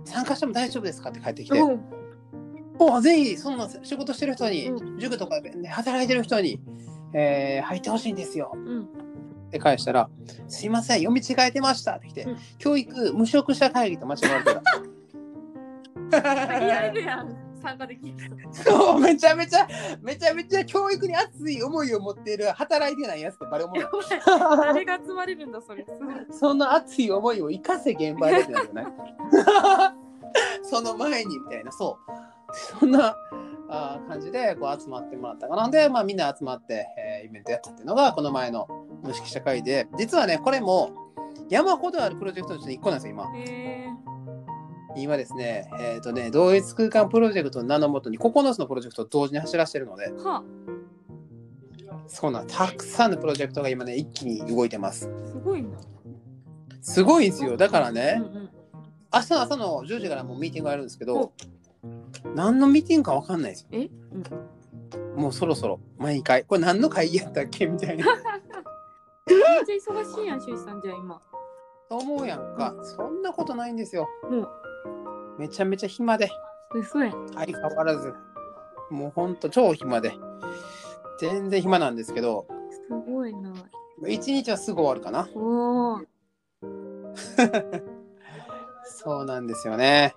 [0.05, 1.81] 参加しても大丈夫ですかって帰ってきて、うん。
[2.79, 6.61] もうぜひそんな仕事してる人に、う塾とかで働いてる人に、
[7.13, 8.53] えー入ってほしいんですよ。
[8.55, 8.83] うん。
[8.83, 8.87] っ
[9.51, 10.09] て返したら
[10.49, 12.37] 「すいません読み違えてました」って来て、うん。
[12.59, 14.55] 教育無職者会議と間違われて
[16.11, 16.21] た。
[16.91, 18.15] るやん参加できる
[18.53, 19.67] 人そうめちゃめちゃ
[20.03, 23.89] めちゃめちゃ教育に熱い思いを持っている働いてないやつってバレ思う
[24.61, 25.87] 誰が集まれるんだそれ。
[26.31, 28.87] そんな熱い思いを生かせ現場でってなるよね
[30.63, 31.73] その前にみたいな。
[31.73, 32.79] そう。
[32.81, 33.17] そんな
[33.69, 35.69] あー感じでこう集まってもらったかな。
[35.71, 38.69] で、まあ、みんな集まって、えーイベントやったっていうのがこの前の
[39.03, 39.89] 無識社会で。
[39.97, 40.91] 実はねこれも
[41.49, 43.25] 山ほどあるプロジェクトのうちの1個なんですよ今。
[43.37, 43.89] へ
[44.97, 50.43] 今ですねえっ、とね同一空間プロジェクトの名のもとに9つのプロジェクトを同時に走らせてるのでえは
[52.07, 55.69] そうなんたくさんのプロジェクトが今ね一気に動いてますすごいな
[56.83, 58.51] すごいんですよだからね、うんうん
[59.15, 61.33] 明日の朝の10時からもうミーティングがあるんですけど、
[62.35, 63.69] 何のミーティングか分かんないですよ。
[63.71, 63.89] え、
[65.15, 66.43] うん、もうそろそろ、毎回。
[66.43, 67.67] これ何の会議やったっけ？
[67.67, 68.05] みたいな。
[68.07, 68.17] めっ
[69.65, 71.23] ちゃ忙しいやんしゅうさんじゃあ今
[71.89, 72.75] と思うやんか。
[72.83, 74.09] そんなことないんですよ。
[74.29, 74.47] うん
[75.39, 76.31] めちゃめちゃ暇で、
[76.75, 78.15] 嘘やん相変わらず。
[78.91, 80.13] もうほんと超暇で。
[81.21, 83.53] 全然暇なんですけど、すごいな
[84.09, 85.29] 一日はすぐ終わるかな。
[85.35, 86.07] おー
[88.85, 90.15] そうなんですよね。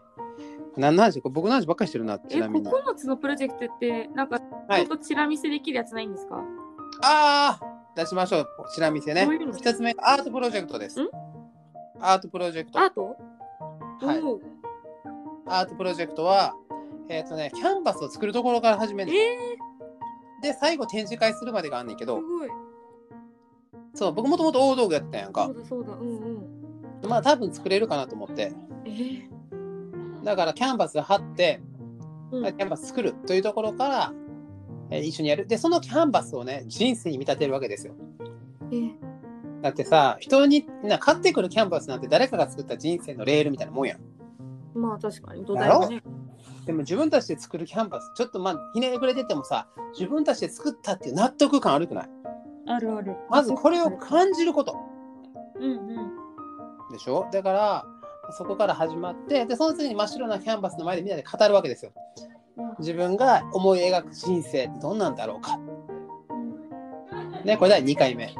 [0.75, 2.69] 何の話僕の話ばっかりしてるな、ちえなみに。
[2.69, 6.43] 9つのプロジェクトってなんかはいちょっとチラ見せできるやつないんですか、
[7.03, 8.47] ああ出しましょう。
[8.73, 9.27] ちら見せね。
[9.55, 11.09] 一つ目、アートプロジェクトですん？
[11.99, 12.79] アートプロジェクト。
[12.79, 13.15] アート？
[14.05, 14.21] はい
[15.49, 16.55] アートプロジェクトは、
[17.09, 19.13] えっ、とね、キャンバスを作るところから始める。
[19.13, 19.57] え
[20.41, 22.21] で、最後展示会するまでがあんねんけど
[23.95, 25.57] そう、僕もともと大道具やってたんやんかそう。
[25.57, 28.51] だそうだうんうんまあ多分作れるかなと思って。
[28.85, 29.37] えー
[30.23, 31.61] だからキャンバス貼って、
[32.31, 34.13] うんキャンバス作るというところから、
[34.89, 35.47] えー一緒にやる。
[35.47, 37.93] で、そのキャンバスをね、人生に見立てるわけですよ。
[38.71, 38.91] えー
[39.61, 43.99] だってさ、人にな買ってくるキャンバスなんて誰かが作った人生のレールみたいなもんやん。
[44.77, 46.03] まあ確かに土台がね。
[46.65, 52.09] でも自分たちで作るキャンバス、ちょっとまあひねくれててもさ、自分たちで作ったっていう納得感あるくない？
[52.67, 53.15] あるある。
[53.29, 54.77] まずこれを感じること。
[55.55, 56.11] うんうん。
[56.91, 57.27] でしょ？
[57.31, 57.85] だから
[58.37, 61.91] そこから始まってでその次に真っ白なキャンバスの前でみんなで語るわけですよ。
[62.79, 65.57] 自分が思い描く人生ってどんなんだろうか。
[67.45, 68.35] ねこれ第2回目。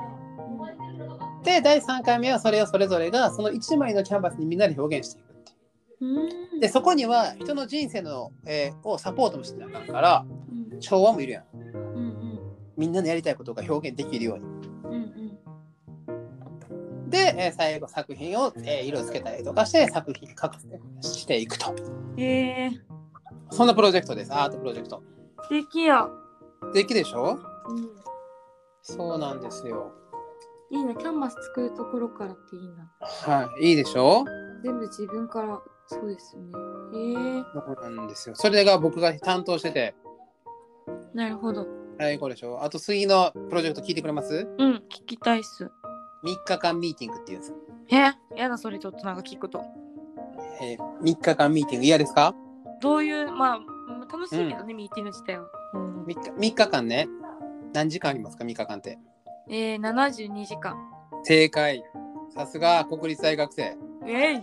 [1.44, 5.27] で第3回目はそれをそれぞれがその1枚のキャンバスにみんなで表現していく
[6.60, 10.26] でそこには人の人生の、えーをサポートもしてなあかんから
[10.72, 10.80] うん。
[10.80, 11.44] 調和もいるやん。
[11.54, 12.40] うんうん。
[12.78, 14.46] みんなのやりたいことが表現できるように。
[14.46, 14.94] うん
[16.10, 17.10] うん。
[17.10, 20.56] で、えー最後作品を、えー色つけたりとかして作品書く
[21.02, 21.74] していくと。
[22.18, 22.72] えー、
[23.50, 24.34] そんなプロジェクトです。
[24.34, 25.02] アートプロジェクト。
[25.44, 26.08] 素敵や、
[26.74, 27.40] できでしょ？
[27.70, 27.90] うん、
[28.82, 29.94] そうなんですよ。
[30.70, 32.92] いいなキャンバス作るところからっていいな。
[33.00, 33.70] はい。
[33.70, 34.26] いいでしょ？
[34.64, 36.50] 全部自分からそうですよね。
[36.94, 38.36] えー、そうなんですよ。
[38.36, 39.96] それが僕が担当してて。
[41.14, 41.66] なるほど。
[41.98, 42.64] はいこれでしょ。
[42.64, 44.48] あと次のプロジェクト聞いてくれます？
[44.58, 45.70] うん聞きたいっす ?3
[46.46, 47.56] 日間ミーティングっていうんです、
[47.90, 47.96] え？
[48.40, 49.64] やだそれちょっとなんか聞くと。
[50.62, 51.86] えー、3日間ミーティング。
[51.86, 52.36] 嫌ですか？
[52.82, 53.60] どういうまあう
[54.06, 57.08] ん楽しいけどね、ミーティング自体は、うん、3日 ?3 日間ね。
[57.74, 59.00] 何時間ありますか？3日間って。
[59.50, 60.78] えー、72時間。
[61.24, 61.84] 正解。
[62.36, 63.76] さすが国立大学生。
[64.06, 64.42] えい、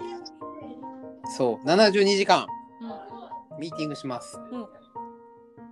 [1.36, 2.46] そう72時間。
[2.80, 3.60] うん。
[3.60, 4.66] ミーティングします、うん。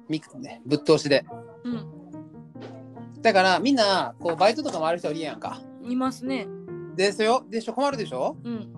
[0.08, 1.24] みね、ぶっ通しで。
[1.64, 5.60] うん、だからみんなこうバイトとかもある人いるやんか。
[5.82, 6.46] いますね。
[6.94, 7.44] ですよ。
[7.48, 8.36] でしょ困るでしょ？
[8.44, 8.72] うん。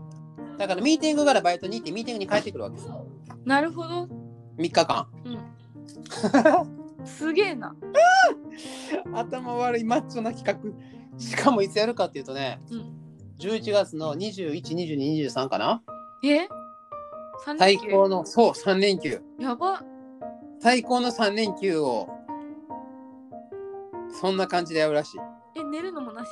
[0.56, 2.76] だからミーティングからバイトに行ってミーティングに帰ってくるわけ。
[2.76, 2.88] です
[3.44, 4.08] なるほど。
[4.58, 5.08] 3日間。
[5.24, 7.04] うん。
[7.04, 7.74] すげえな。
[9.12, 11.18] 頭悪いマッチョな企画。
[11.18, 12.92] しかもいつやるかっていうとね、うん。
[13.38, 15.82] 11月の212223かな。
[16.22, 16.48] え？
[16.48, 16.63] 三
[17.58, 19.20] 最高のそう3連休。
[19.38, 19.82] やば。
[20.60, 22.08] 最高の3連休を
[24.10, 25.20] そんな感じでやるらしい。
[25.56, 26.30] え寝るのもなし？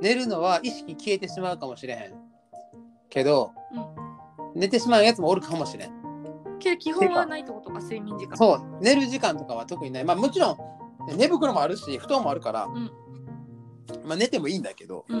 [0.00, 2.14] 寝るのは意識消えてしまうかもしれへん。
[3.08, 3.52] けど、
[4.54, 5.92] 寝てしまうやつもおるかもしれん。
[6.58, 8.36] けど基本はないってことか睡眠時間。
[8.36, 10.04] そう寝る時間とかは特にない。
[10.04, 12.90] まあもちろん寝袋もあるし布団もあるから、ん。
[14.04, 15.18] まあ、寝てもいいんだけど、うん。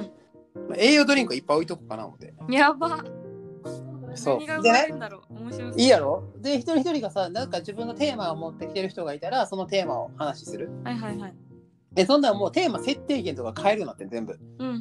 [0.68, 2.34] まあ、栄養ドリンクいっぱい置いとこうかな思って。
[2.50, 3.04] やば
[4.16, 5.34] そう何が生でねまれるんだろう？
[5.34, 6.22] 面白そういいやろ？
[6.38, 11.34] で一人一人がさなんか自分のテーマを持ってきてる人がいたらそのテーマを話しするはいはいはい
[11.96, 14.36] え、そんなんもうテーマ設定権とか変えるようになってん全部？
[14.58, 14.72] うんう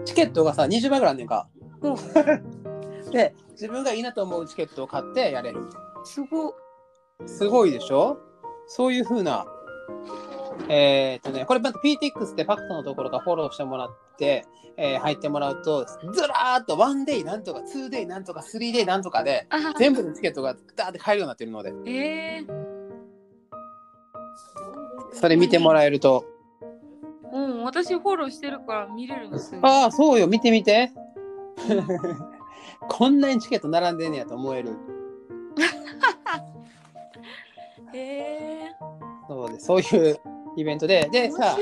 [0.00, 0.04] ん。
[0.06, 1.46] チケットがさ、20倍ぐらいあんねんか。
[1.82, 1.96] うん
[3.12, 5.60] で、自分がいいなと思うチケットを買ってやれる。
[6.04, 6.52] すごっ。
[7.26, 8.16] すごいでしょ？
[8.66, 9.46] そういう風な。
[10.68, 14.44] えーっとね、これまた PTX でパクトのところからフォローしてもらって、
[14.76, 22.68] えー入ってもらうと、ずらーっと 1day なんとか 2day なんとか 3day なんとかで、あ全部のチケットがダーって買えるようになってるので、えー。
[25.12, 26.24] それ見てもらえると、
[27.32, 29.60] うん、私フォローしてるから見れるんですよ。
[29.62, 30.90] ああ、そうよ、見てみて。
[32.88, 34.70] こんなにチケット並んでんねやと思える。
[37.92, 38.70] へえ
[39.26, 40.20] そうですそういう
[40.60, 41.56] イベントで、で面さ。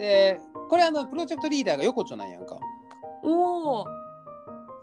[0.00, 2.58] えーこれあのプロジェクトリーダーが横丁なんやんか。
[3.22, 3.86] おお、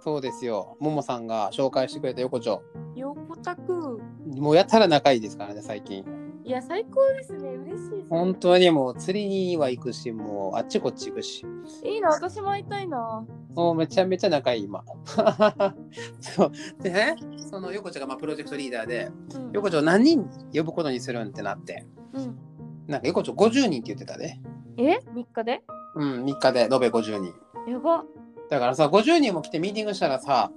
[0.04, 0.78] そうですよ。
[0.80, 2.64] ももさんが紹介してくれた横丁。
[2.96, 4.40] 横田くん。
[4.40, 6.04] もうやたら仲いいですからね、最近。
[6.44, 7.50] いや、最高ですね。
[7.50, 8.06] 嬉しい。
[8.10, 11.46] 本当にもう釣りには行くし、もうあっちこっち行くし。
[11.84, 13.26] いいな、私も会いたいな。
[13.54, 14.84] もうめちゃめちゃ仲いい、今。
[16.20, 16.52] そう。
[16.82, 19.52] でね、その横丁がまあプロジェクトリーダーで、うん。
[19.54, 22.38] 横丁何人呼ぶことにするんってなって、うん、
[22.88, 24.40] なんか横丁50人って言ってたで。
[24.78, 25.64] え ?3 日で？
[25.96, 27.34] うん、3日で延べ50人。
[27.68, 28.04] やば。
[28.50, 30.52] だからさ、50人も来てミーティングしたらさ、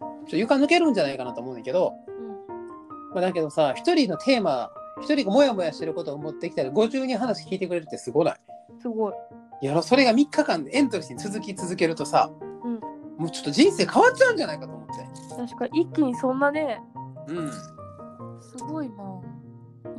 [0.00, 2.22] ちょっと床抜けるんじゃないかなと思うんだけど、う
[3.12, 3.14] ん。
[3.14, 4.70] まあ、だけどさ、一人のテーマ、
[5.02, 8.36] 一人がモヤモヤしてることを持ってきたら50人話聞いてくれるってすごない？
[8.80, 9.12] すごい。
[9.62, 12.30] やろ、それが3日間でエントリーに続き続けるとさ、
[12.64, 12.80] うん
[13.18, 15.36] もうちょっと人生変わっちゃうんじゃないかと思って。
[15.36, 16.80] 確か一気にそんなね、
[17.28, 17.52] うん。
[17.52, 18.94] すごいな。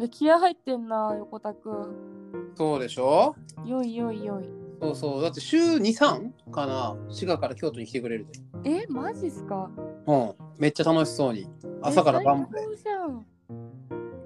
[0.02, 2.52] いや、気合入ってんな、横田くん。
[2.56, 3.36] そうでしょ？
[3.66, 4.50] よいよいよい。
[4.82, 5.22] そうそう。
[5.22, 8.26] だって週2、3かな滋賀から京都に来てくれる
[8.64, 8.70] で。
[8.72, 9.70] え、マジっすか？
[10.08, 10.34] うん。
[10.58, 11.48] めっちゃ楽しそうに。
[11.84, 12.48] 朝から晩ま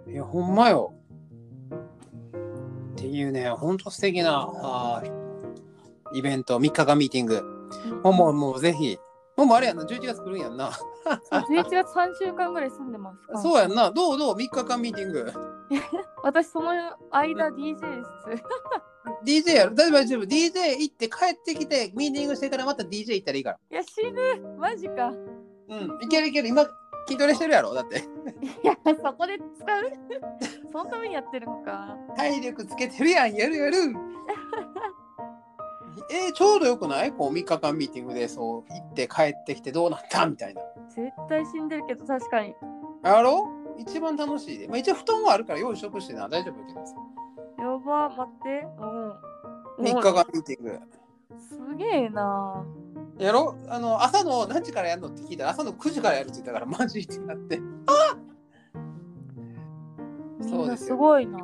[0.05, 0.11] で。
[0.11, 0.93] いや、ほんまよ。
[2.93, 5.11] っていうね、ほんと素敵なあー
[6.17, 7.43] イベント、3日間ミーティング。
[8.03, 8.97] もも、もうぜひ。
[9.35, 10.71] ももあれやんな、11月来るんやんな。
[10.71, 10.85] そう
[11.41, 13.37] 11月3週間ぐらい住んでますか？
[13.43, 13.91] そうやんな。
[13.91, 15.33] どうどう ?3 日間ミーティング。
[16.23, 16.71] 私その
[17.11, 18.43] 間 DJ 室
[19.23, 23.57] DJ やる大丈夫、DJ 行って帰ってきて、ミーティングしてからまた DJ 行ったらいいから。
[23.71, 24.21] いや死ぬ
[24.57, 25.97] マジかうん。
[26.01, 26.47] いけるいける。
[26.47, 26.65] 今、
[27.07, 27.99] 筋トレしてるやろだって。
[27.99, 28.01] い
[28.67, 29.91] やそこで使う？
[30.71, 33.33] そのためにやってるのか体力つけてるやん。
[33.35, 33.77] やるやる。
[36.11, 37.11] えー、ちょうどよくない？
[37.11, 40.25] こう3日間ミーティングでそう行って帰ってきてどうなった？
[40.27, 40.61] みたいな。
[40.89, 42.55] 絶対死んでるけど確かに
[43.03, 43.47] やろ？
[43.77, 44.59] 一番楽しい。
[44.59, 44.67] で。
[44.67, 46.29] まあ、一応布団はあるから用意しとくしてな。
[46.29, 46.95] 大丈夫やけどさ。
[47.59, 48.67] やば待って。
[49.79, 49.85] うん。
[49.85, 50.79] 3日間ミーティング。
[51.37, 52.65] すげえな。
[53.17, 53.55] やろ？
[53.69, 57.59] あの朝の何時からやるのって聞いたら朝の9時からやるって言ったからマジってなって。
[57.59, 57.65] み
[60.49, 61.39] そうんですすごいな。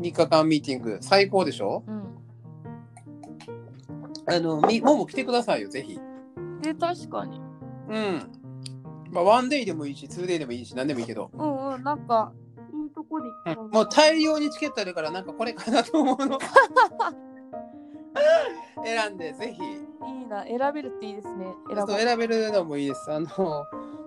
[0.00, 0.98] 3日間ミーティング。
[1.00, 1.84] 最高でしょ？
[1.86, 2.02] うん。
[4.28, 6.00] あのみもも来てくださいよぜひ。
[6.62, 7.40] で確かに。
[7.88, 8.32] うん
[9.16, 12.32] まあワンデイでもいいしツーデイでもいいし何でもいいけど、うんうんなんか
[12.72, 16.38] いいとこで行ったうんもう大量にチケットあるからなんかこれかなと思うの。
[18.84, 19.62] 選んでぜひ。
[19.62, 23.10] いいな選べるっていいですね選そう選べるのもいいです。
[23.12, 23.28] あの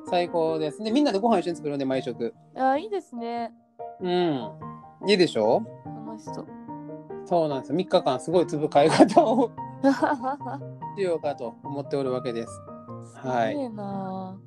[0.09, 2.33] 最高ですでみんなでご飯一緒に作るんで毎食。
[2.55, 3.51] あいいですね。
[4.01, 4.51] うん。
[5.07, 5.63] いいでしょ？
[6.07, 6.47] 楽しそう。
[7.25, 7.77] そうなんですよ。
[7.77, 9.51] 3日間すごい粒買い方を
[10.95, 12.61] しようかと思っておるわけです。
[13.15, 13.53] はい。
[13.53, 14.37] すげえな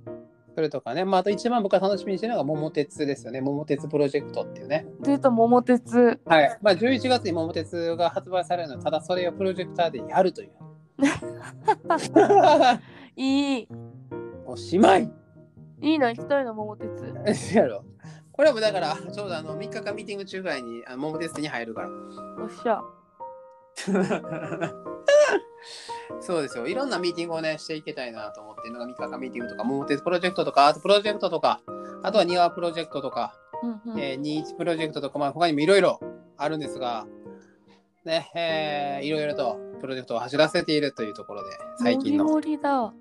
[0.54, 3.40] それとかね、まあ、あと一番僕が楽しみにしてるのが桃鉄ですよね。
[3.40, 4.86] 桃鉄プロジェクトっていうね。
[5.00, 6.58] 出た桃鉄はい。
[6.60, 10.50] まあ、11月に桃鉄が発売されるのは、ただそれをプロジェクターでやるという。
[13.16, 13.68] いい
[14.46, 15.10] おしまい
[15.80, 17.84] いいな行きたいな桃鉄やろ。
[18.30, 21.88] これもだから、ちょうどあの3日間ミーティング中ぐらいにあの桃鉄に入るから。
[22.42, 22.80] おっしゃ
[26.20, 26.66] そうですよ。
[26.66, 31.60] いろんなミーティングをね、していきたいなと思ってるのが3日間ミーティングとか、桃鉄プロジェクトとか、あとプロジェクトとか、
[32.02, 36.00] あとは庭プロジェクトとか、うんうんえー、21プロジェクトとか、まあ、他にもいろいろ
[36.36, 37.06] あるんですが、
[38.04, 42.92] ね、えーいろいろとプロジェクトを走らせているというところで、最近の、モリモリだ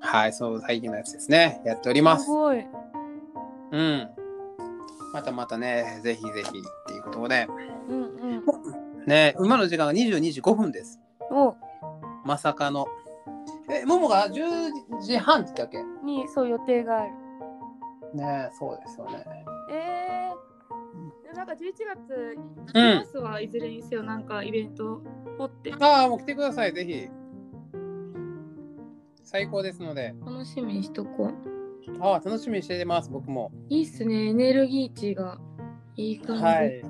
[0.00, 2.30] はい、そう、最近のやつですね、やっておりますす。
[2.30, 2.66] ごい
[3.72, 4.08] うん。
[5.12, 6.52] またまたね、ぜひぜひっ
[6.86, 7.48] ていうことで、
[7.88, 8.04] うんう
[8.36, 8.44] ん
[9.06, 10.99] ね、今の時間が22時5分です。
[12.24, 12.86] おまさかの。
[13.70, 16.04] え、ももが10時半って言ったっけ？
[16.04, 17.12] にそう予定がある
[18.14, 19.24] ねそうですよね。
[19.70, 21.56] えー、なんか11
[21.86, 22.36] 月
[22.74, 25.00] うん行きますわ、いずれにせよなんかイベント
[25.38, 27.08] ポってああ、もう来てください、ぜひ。
[29.22, 30.12] 最高ですので。
[30.26, 33.52] 楽しみにしとこうああ、楽しみにしてます、僕も。
[33.68, 35.38] いいっすねエネルギー値が
[35.96, 36.82] いい感じ、はい。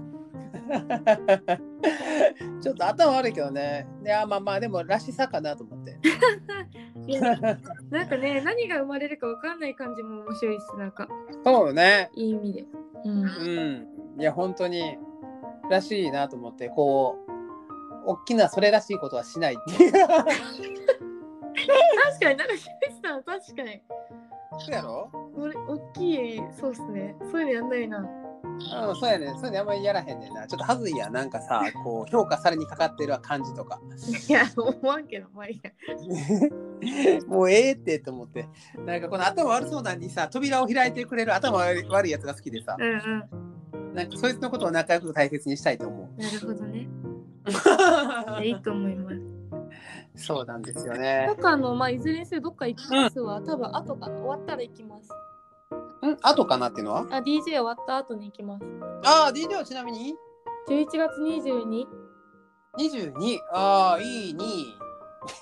[2.61, 3.87] ちょっと頭悪いけどね。
[4.05, 5.99] いや、まあまあ、でも、らしさかなと思って。
[7.91, 10.77] なんかね、何が生まれるかわかんない感じも面白いです。
[10.77, 11.09] なんか、
[11.45, 12.11] そうよね。
[12.15, 12.65] いい意味で。
[13.05, 13.23] うん。
[13.23, 13.27] う
[14.17, 14.21] ん。
[14.21, 14.99] いや、本当に、
[15.71, 17.31] らしいなと思って、こう、
[18.07, 19.93] 大きなそれらしいことはしないっていう。
[20.03, 20.09] 確
[22.21, 22.49] かに、なん
[23.23, 23.83] か、確かに。
[24.59, 25.11] そうやろ？
[25.35, 27.17] これ、大きい、そうっすね。
[27.31, 28.07] そういうのやんないな。
[28.89, 29.35] うん、そうやね。
[29.37, 30.47] そういうのあんまりやらへんねんな。
[30.47, 31.13] ちょっとはずいやん。
[31.13, 33.81] なんかさ、こう、 評価されにかかってる感じとか。
[34.29, 35.71] いや、思わんけど、まあいいや。
[37.27, 38.49] もうええってと思って。
[38.85, 42.91] なんかこの頭悪そうなのにさ、扉を開いてくれる頭悪い悪いやつが好きでさ、うん
[43.75, 43.95] うん。
[43.95, 46.89] なんかそいつのことを仲良く大切にしたいと思なるほどね。
[48.45, 49.17] いいと思います。
[49.17, 49.41] う。
[50.15, 51.37] そうなんですよねなん。
[51.37, 53.41] かあの、まあ、いずれにせよどっか行きますわ。
[53.41, 54.17] 多分後かな。
[54.17, 55.11] 終わったら行きます。
[56.09, 57.01] ん後かなっていうのは？
[57.11, 58.65] あ、DJ 終わった後に行きます。
[59.05, 60.15] ああ、DJ はちなみに
[60.69, 61.87] ？11月 22?
[62.79, 63.39] 22。
[63.53, 64.75] ああ、いいに。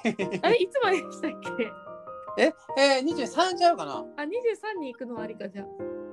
[0.43, 2.43] あれ、いつまででしたっけ？
[2.43, 4.05] え、えー、23ちゃうかな？
[4.17, 5.67] あ、23に行くのはありかじゃあ。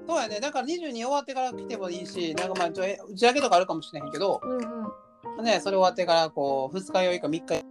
[0.08, 0.39] そうやね。
[0.39, 5.46] だから22終わってから来てもいいし、なんかまあ、ちょえ打ち上げとかあるかもしれへんけど、うんうん。
[5.46, 7.66] ね、それ終わってからこう、2日酔いか3日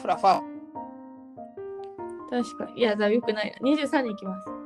[0.00, 0.42] ふらふら。
[2.30, 2.78] 確かに。
[2.80, 3.68] いや、じゃあよくないな。
[3.70, 4.59] 23に行きます。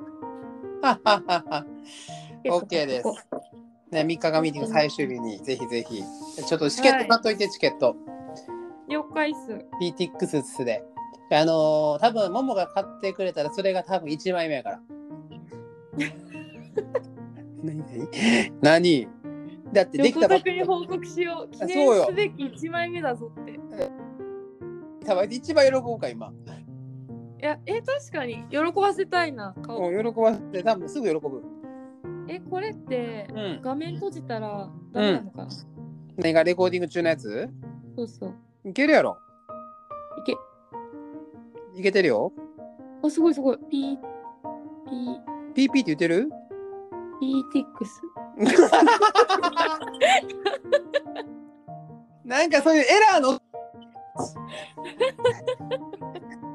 [2.45, 3.43] OK ですここ
[3.91, 6.03] ね、3日がミーティング最終日にぜひぜひ。
[6.47, 7.95] ちょっとチケット買っといて、チケット。
[8.89, 9.65] 了解っす。
[9.81, 10.85] PTX で。
[11.31, 14.81] あのー、多分ももが買ってくれたらそれが多分1枚目やから。
[17.63, 17.85] 何
[18.61, 19.07] 何？
[19.07, 19.09] 何？
[19.73, 21.51] だってできたばっ横作に報告しよう。
[21.51, 23.61] 記そうよ念すべき1枚目だぞって。
[25.07, 26.33] 多分一番喜ぶか今。
[27.45, 29.79] いや、え、確かに喜ばせたいな、顔。
[29.79, 31.43] もう喜ばせて多分すぐ喜ぶ。
[32.27, 33.61] え、これってうん。
[33.63, 35.49] 画面閉じたらダメなのかな、
[36.17, 37.51] 何がレコーディング中のやつ？
[37.99, 38.35] そうそう。
[38.65, 39.19] いけるやろ。
[40.21, 40.35] いけ。
[41.81, 42.33] いけてるよ。
[43.03, 43.59] あ、すごいすごい。
[43.71, 43.99] ピー、
[45.55, 46.31] ピー、PP って言ってる？
[47.21, 48.01] ピーティックス。
[52.25, 53.39] なんかそういうエラーの。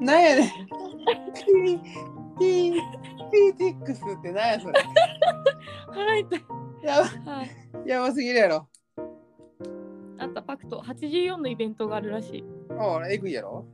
[0.00, 0.50] なんやねん。
[1.34, 1.80] P、
[2.38, 2.72] P、
[3.58, 4.80] PTX ってなんやそれ。
[5.88, 6.44] 腹痛い。
[6.82, 7.50] やばはい。
[7.86, 8.68] やばすぎるやろ。
[10.18, 10.80] あった、パクト。
[10.80, 12.44] 84のイベントがあるらしい。
[12.68, 13.66] ほら、えぐいやろ？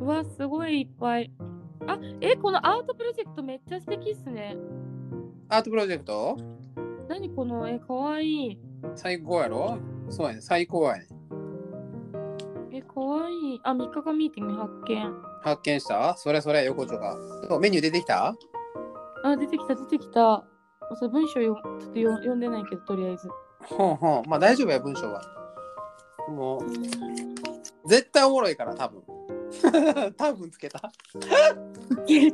[0.00, 1.32] うわ、すごいいっぱい。
[1.86, 4.56] あ、え、このアートプロジェクトめっちゃ素敵っすね。
[5.48, 6.36] アートプロジェクト？
[7.08, 8.58] 何この絵かわいい。
[8.94, 9.78] 最高やろ？
[10.08, 10.40] そうやね。
[10.40, 11.06] 最高やね。
[12.70, 13.60] え、かわいい。
[13.64, 15.27] あ、3日間ミーティング発見。
[15.42, 16.14] 発見した？
[16.16, 17.16] それそれ、横丁が。
[17.48, 18.34] そうメニュー出てきた？
[19.24, 20.44] あ、出てきた、出てきた。
[20.98, 23.28] それ文章よちょっとよ読んでないけど、とりあえず。
[23.64, 24.28] ほんほん。
[24.28, 25.20] まあ大丈夫や、文章は。
[26.28, 26.68] もう、
[27.88, 29.02] 絶対おもろいから、多分。
[30.16, 30.80] 多分つけた？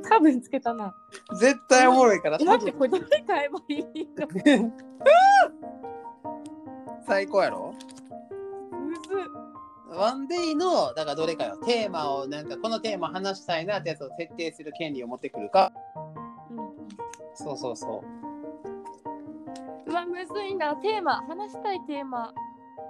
[0.08, 0.92] 多分つけたな。
[1.38, 2.78] 絶対おもろいから、待って、分。
[2.78, 3.84] これどれ買えばいい
[4.16, 4.72] の？
[7.06, 7.74] 最高やろ？
[8.72, 9.04] むずっ。
[9.96, 11.56] ワンデイの、だからどれかよ。
[11.58, 15.72] テーマを、なんかこのテーマ話したいなってやつを設定する権利を持ってくるか。
[16.50, 16.64] うん
[17.36, 18.04] そうそうそ
[19.86, 19.90] う。
[19.90, 20.76] うわ、むずいな。
[20.76, 22.32] テーマ、話したいテーマ。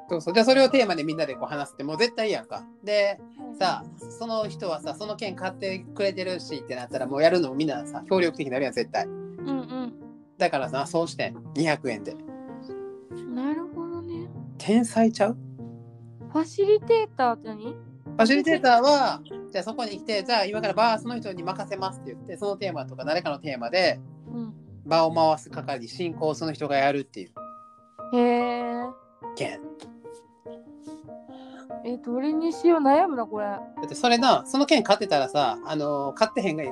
[0.09, 0.35] そうそう。
[0.35, 2.63] じゃあそれをテーマでみんなでこう話すってもう絶対いいやんか。
[2.83, 3.19] で、
[3.59, 9.07] さあ、その人はさ、その件買ってくれてるしってなったらもうやるのもみんなさ、協力的になるやん、絶対。
[9.07, 9.95] うん
[10.37, 11.37] だからさ、そうしてん。
[11.55, 12.13] 200円で。
[12.13, 13.35] うん。
[13.35, 14.29] なるほどね。
[14.59, 15.37] 天才ちゃう？
[16.35, 17.63] ファシリテーターって何？
[17.63, 19.21] ファシリテーターは、
[19.53, 24.01] じゃあそこに来て、じゃあ今からバーその人に任せますって言って、そのテーマとか誰かのテーマで
[24.33, 24.53] うん。
[24.85, 27.31] 場を回す係、進行をその人がやるっていう
[28.17, 28.83] へえ。
[29.37, 29.61] 件。
[31.87, 32.81] え、どれにしよう？
[32.81, 33.47] 悩むな、これ。
[33.47, 36.71] だってそれな、その件買ってたらさ、あのー買ってへんがいい。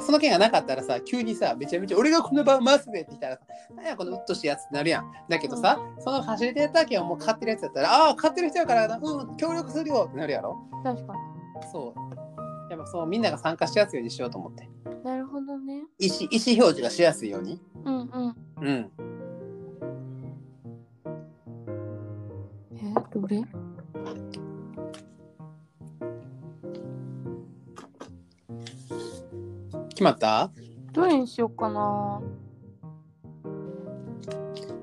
[0.00, 3.42] その件がなかったらさ、急にさ、めちゃめちゃ俺がこの場を回すべって言ったらさ、
[3.76, 5.12] なんやこのうっとしいやつってなるやん。
[5.28, 10.56] だけどさ、そのファシリテータをもう買ってるやつだったら、ああ、買ってる人やからな、うん、協力するよってなるやろ。
[10.82, 11.14] 確か
[11.70, 12.70] そう。
[12.70, 14.64] やっぱそう、みんなが参加しやすいようにしようと思って。
[14.64, 15.04] に。
[15.04, 15.84] なるほどね。
[15.98, 17.60] 意思意思表示がしやすいように。
[17.84, 18.36] うんうん。
[18.60, 18.90] うん。
[22.76, 23.44] え、どれ？
[30.02, 30.50] 決まった？
[30.92, 32.20] どれにしようかな。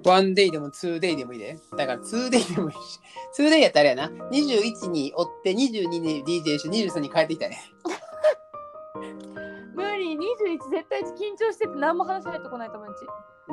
[0.05, 1.57] ワンデイでもツーデイでもいいで。
[1.77, 2.99] だからツーデイでもいいし。
[3.33, 4.27] ツーデイやったらあれやな。
[4.31, 7.59] 21に追って22に DJ して23に変えていきたいね。
[9.75, 13.05] 無理21絶対緊張してて何も話入ってこないと思うち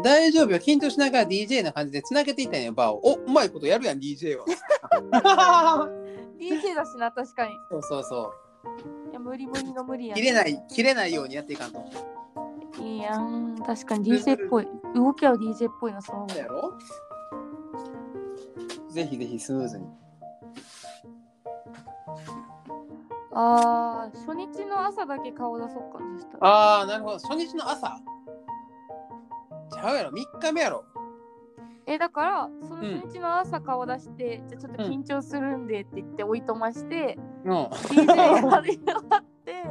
[0.02, 0.58] 大丈夫よ。
[0.58, 3.00] 緊張しながら DJ な感じでつなげていったんよ、バーを。
[3.02, 4.44] おうまいことやるやん、DJ は。
[6.38, 8.32] DJ だしな確かにそうそうそ
[9.10, 10.08] いや無理無理の無理う。
[10.08, 11.84] や切れない、切れないようにやっていかんと。
[12.80, 16.72] いいやん確かに DJ っぽい動きは DJ っぽいなそのそうやろ？
[18.90, 19.86] ぜひぜひスムーズに。
[23.38, 27.18] あー初日の朝だけ顔出そうかなそしたらああ、なるほど。
[27.18, 28.00] 初日の朝？
[29.70, 30.84] ちゃうやろ、3日目やろ。
[31.86, 37.35] えだからその初日の朝顔出して、じゃあちょっと緊張するんでって言っておいとまして、うん。
[37.46, 39.64] DJ やり終わって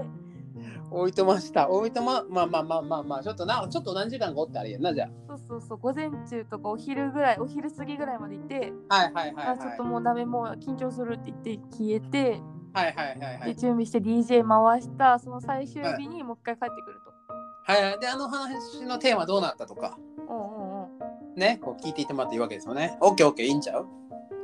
[0.91, 1.69] 置いとました。
[1.69, 8.95] 置いとま、まあまあまあまあまあ、ちょっとな、ちょっと何時間かおってあれやんな、じゃそうそうそう午前中とかお昼ぐらいお昼過ぎぐらいまでいて、あ。
[8.95, 9.57] はいはいはい、はい。
[9.57, 12.41] あちょっともうダメもう緊張するって言って消えて、
[12.73, 13.53] はいはいはいはい。
[13.53, 17.11] で準備して DJ 回したその最終日にもう一回帰ってくると。
[17.73, 17.99] はいはい。
[17.99, 19.97] で、あの話のテーマどうなったとか、
[20.29, 20.89] うんうんうん。
[21.35, 22.97] ね、こう聞いていってもらっていいわけですよね。
[23.01, 23.87] オッケーオッケー、いいんちゃう？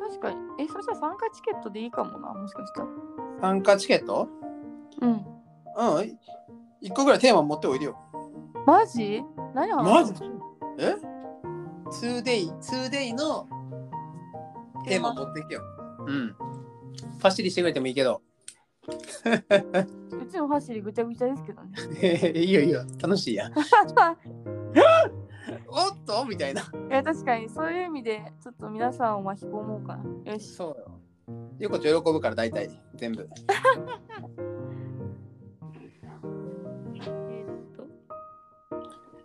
[0.09, 0.37] 確かに。
[0.59, 2.87] え、そしたら参加チケットでいいかもな、もしかしたら。
[3.41, 4.29] 参加チケット？
[5.01, 5.11] うん。
[5.11, 6.17] うん。
[6.79, 7.97] 一個ぐらいテーマ持っておいでよ。
[8.65, 9.23] マジ？
[9.55, 10.29] 何話すの？
[10.77, 10.95] え
[11.89, 13.47] ?2day、2day の
[14.85, 15.61] テーマ持ってきよ。
[16.07, 16.35] うん。
[17.19, 18.21] パシリしてくれてもいいけど。
[18.87, 22.31] うちの走りぐちゃぐちゃですけどね。
[22.39, 22.83] いいよいいよ。
[23.01, 23.53] 楽しいやん。
[23.57, 23.63] おっ
[26.05, 26.25] と？
[26.25, 26.61] みたいな。
[26.61, 30.31] いや、確かにそういう意味で、ちょっと皆さんを巻き込もうかな。
[30.33, 30.47] よし。
[30.53, 31.00] そうよ。
[31.59, 33.29] ゆこちゃん喜ぶから大体全部。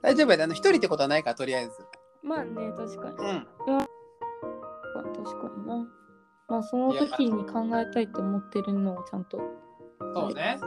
[0.03, 0.43] 大丈夫やで。
[0.45, 1.73] あの、一人ってことはないから、とりあえず。
[2.23, 3.17] まあね、確かに。
[3.17, 3.47] うん。
[5.25, 5.89] 確かにな。
[6.49, 9.41] まあ、その時に考えたいと思ってるのをちゃんと。
[10.15, 10.59] そうね。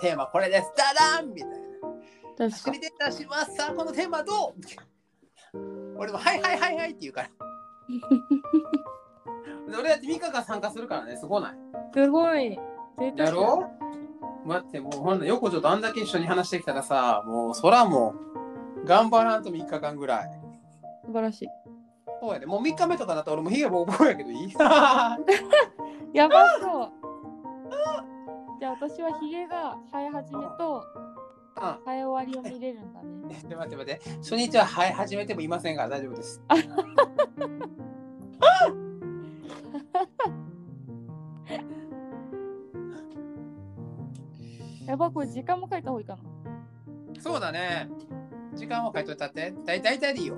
[0.00, 0.72] テーマこれです。
[0.76, 1.56] ダダンみたいな。
[2.36, 3.56] 確か走り出たします。
[3.56, 4.54] さあ、このテーマど
[5.54, 5.98] う？
[5.98, 7.28] 俺も、はいはいはいはいって言うから。
[9.70, 11.52] で俺だって3日間参加するからね、すごない。
[11.92, 12.58] すごい。
[13.16, 13.70] やろ？
[14.44, 18.14] 待って、もうほんの横丁とあんだけ一緒に話してきたらさ、もう空も
[18.84, 20.30] 頑張らんと3日間ぐらい。
[21.06, 21.48] 素晴らしい。
[22.20, 24.52] そうやで、もう3日目とかだったら俺もヒゲボーボーやけどいい
[26.12, 26.88] やばそう。
[28.58, 30.82] じゃあ私はヒゲが生え始めと
[31.60, 33.38] うん生え終わりを見れるんだね。
[33.48, 36.42] で待って待って、初日ははい始めてもいませんから大丈夫です。
[44.88, 46.16] やばこれ時間も書いた方がいいか
[47.14, 47.20] な？
[47.20, 47.88] そうだね。
[48.54, 49.54] 時間を書いといたって。
[49.64, 50.36] 大体でいいよ。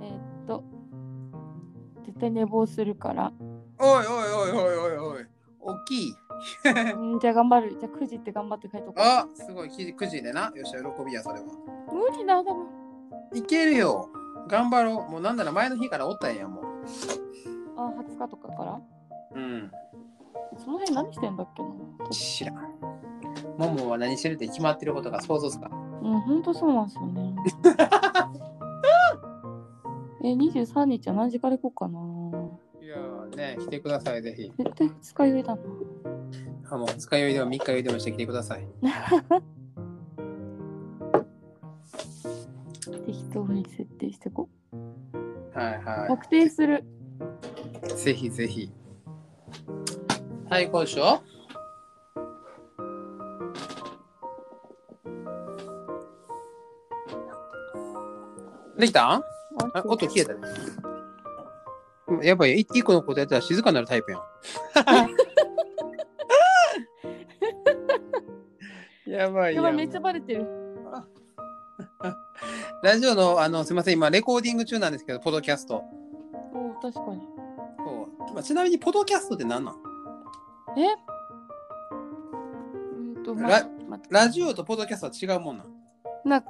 [0.00, 0.62] えーっと、
[2.04, 3.32] 絶対寝坊するから。
[3.78, 5.26] おいおいおいおいおいおい。
[5.60, 6.14] 大きい。
[6.96, 7.76] うんじゃあ頑張る。
[7.80, 9.00] じゃあ9時って頑張って書いとこう。
[9.00, 9.68] あすごい。
[9.68, 10.52] 9時でな。
[10.54, 11.44] よっしゃ、喜びや、それは。
[11.92, 12.66] 無理だ、多分。
[13.34, 14.08] いけるよ。
[14.48, 15.10] 頑張ろう。
[15.10, 16.62] もうなんなら前の日からおったんやも
[17.76, 18.72] あ、20日とかから？
[19.34, 19.38] う。
[19.38, 19.70] うん。
[20.58, 21.68] その辺何してんだっけな？
[22.10, 22.95] 知らん。
[23.58, 25.72] ももは何してるって決まってることが想像つかん。
[26.02, 27.34] うん、ほんとそうなんですよね。
[30.22, 31.98] え、23日は何時から行こうかな。
[32.84, 34.52] いやーね、来てください、ぜひ。
[34.56, 35.62] 絶対二日酔いだな。
[36.68, 38.66] あもう2日酔いでも3日酔いでもしてきてください。
[43.06, 44.48] 適当に設定してこ
[45.54, 46.08] はいはう。
[46.08, 46.84] 確定する。
[47.84, 47.88] い。
[47.94, 48.72] ぜひぜひ。
[50.48, 50.98] 最高でし
[58.78, 59.16] できた？
[59.16, 59.22] ん
[59.74, 60.40] あ音消えたね。
[62.22, 64.20] やっぱり一個のことやったら静かになるタイプやん。
[69.10, 70.44] やばいやんやばい、めっちゃバレてる。
[72.82, 75.82] ラジオの、あの、すみません、今、レコーディング中なんですけど、ポドキャスト。
[76.52, 77.20] お確かに。
[77.78, 79.76] そうまあちなみに、ポドキャストって何なん？
[80.76, 80.94] え？
[83.16, 83.66] うんと、まラ
[84.10, 85.66] ラジオとポドキャストは違うもんなん？
[86.24, 86.44] なう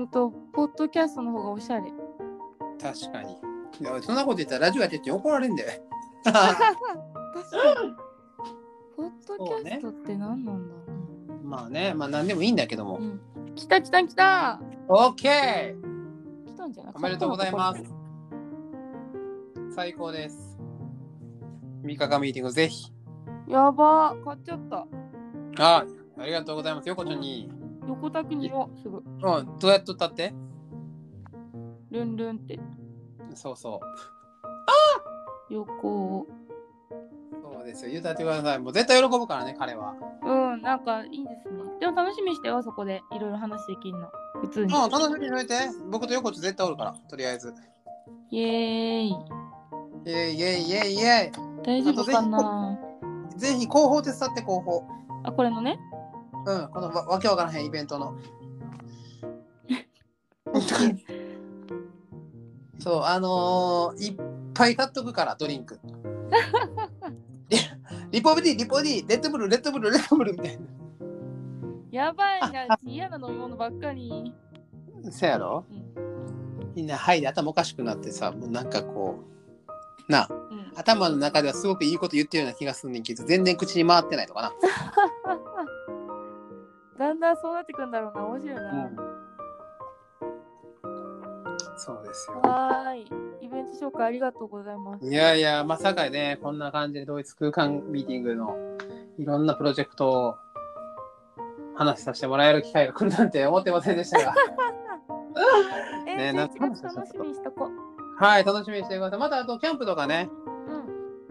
[0.00, 1.92] んと、ポッドキャストの方がおしゃれ。
[2.80, 3.32] 確かに。
[3.80, 5.82] いやそんなこと言ったらラジオやってって怒られんで。
[6.24, 6.50] 確か
[7.84, 7.94] に。
[8.96, 10.80] ポッドキャストって何なんだろ
[11.42, 12.98] うまあね、まあ何でもいいんだけども。
[12.98, 13.20] うん。
[13.54, 16.92] 来た来た来たオッケー来たんじゃない？
[16.96, 17.82] おめでとうございます。
[19.74, 20.58] 最高です。
[21.84, 22.92] 3日間ミーティングぜひ。
[23.46, 24.86] やば買っちゃった。
[25.58, 25.84] あ、
[26.18, 26.88] ありがとうございます。
[26.88, 27.50] 横丁に。
[27.90, 28.98] 横田にもすぐ。
[28.98, 30.32] うん、どうやっとったって？
[31.90, 32.60] ルンルンって
[33.34, 33.80] そうそ
[35.50, 35.52] う。
[35.52, 36.26] 横を。
[37.52, 37.90] そうですよ。
[37.90, 38.58] 言うたってください。
[38.60, 39.94] もう絶対喜ぶからね、彼は。
[40.22, 41.62] ううん、なんかいいですね。
[41.80, 44.08] でも楽しみにしてよ、そこでいろいろ話できるの。
[44.40, 44.72] 普通に。
[44.72, 45.54] うん、楽しみにしといて。
[45.90, 47.52] 僕と横地絶対おるから、とりあえず。
[48.30, 49.08] イエーイ。
[49.08, 51.32] イェイイェイイェイイェイ。
[51.64, 52.78] 大丈夫かな？
[53.36, 54.84] ぜひ広報手伝って広報。
[55.24, 55.78] あ、これのね？
[56.46, 58.14] うん、このわわけわからへんイベントの。
[62.78, 64.16] そう、あのーいっ
[64.54, 65.78] ぱい買っとくから、ドリンク。
[67.48, 67.58] リ
[68.10, 70.58] リポビティ、リポビティ、レッドブル、レッドブル、レッドブルみたい
[71.90, 74.32] やばいな、嫌な飲み物ばっかり。
[75.02, 75.12] な。
[75.12, 75.64] せやろ？
[75.70, 76.72] うん。
[76.74, 79.18] みんな、はいで頭おかしくなってさ、もうなんかこ
[80.08, 84.52] う、なあ、うん、頭の中ではすごくいいこと言ってるような気がするねんけど、全然口に回ってないとかな。
[87.00, 88.90] だんだんそうなってくんだろうな、面白いな。
[91.78, 92.40] そうですよ。
[92.42, 93.46] はーい。
[93.46, 95.06] イベント紹介ありがとうございます。
[95.06, 98.54] いやいや、まさかね、こんな感じで同一空間ミーティングの
[99.16, 100.34] いろんなプロジェクトを
[101.74, 104.34] 話させてもらえる機会が来るなんて思ってませんでしたが。
[106.06, 107.70] えー、ねな11月楽しみにしとこ
[108.18, 109.18] はい、楽しみにしてください。
[109.18, 110.28] またあとキャンプとかね、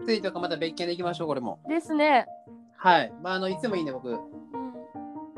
[0.00, 0.04] う。
[0.04, 1.60] ツイートかまた別件で行きましょう、これも。
[1.64, 1.70] うん。
[1.72, 2.26] ですね。
[2.76, 3.12] はい。
[3.22, 4.18] まあ、あの、いつもいいね、僕。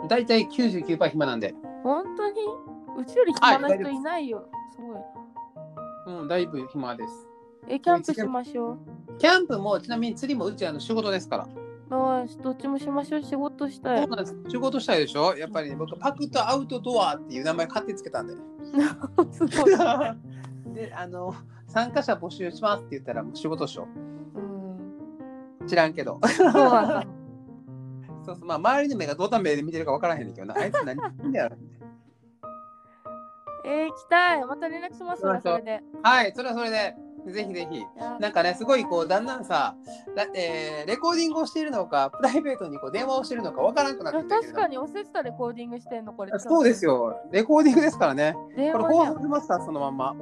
[0.03, 0.09] うん。
[0.09, 1.55] 大体99%暇なんで。
[1.83, 2.35] 本当に？
[2.99, 4.49] うちより暇な人いないよ。
[4.75, 6.19] すごい。
[6.21, 7.29] うん、だいぶ暇です。
[7.69, 8.79] え、キャンプしましょう。
[9.19, 11.49] キャンプも、ちなみに釣りもうちあの仕事ですから。
[11.91, 13.23] ああ、どっちもしましょう。
[13.23, 14.09] 仕事したいそう。
[14.11, 14.37] なんです。
[14.49, 15.37] 仕事したいでしょ？
[15.37, 18.35] やっぱりね、僕、パクッとアウトドアっていう名前勝手につけたんで。
[19.31, 19.75] すごい。
[20.75, 21.35] で、あの、
[21.69, 23.87] 参加者募集しますって言ったら、もう仕事っしょ。
[25.61, 25.67] うん。
[25.69, 26.19] 知らんけど。
[26.27, 27.07] そうなんだ。
[28.25, 30.57] そうそう、まあ、周りの目がどんな目で見てるか分からへんねんけどな。
[30.57, 31.51] あいつ何言ってんだよ。
[33.65, 34.45] えー、来たい。
[34.45, 35.83] また連絡しますわ、それで。
[36.03, 36.97] はい、それはそれで、
[37.27, 37.85] ぜひぜひ。
[38.19, 39.77] なんかね、すごいこう、だんだんさ、
[40.17, 46.33] だえーレコーディングをしているのか、プライベートにこう電話をしているのか分からなくなって確かに、忘れてたレコーディングしてんの、これ。
[46.39, 46.85] そうです。
[46.85, 47.21] よ。
[47.31, 48.35] レコーディングですからね。
[48.57, 49.07] 電これ放。
[49.07, 50.11] 送しますから、そのまんま。
[50.11, 50.19] うん。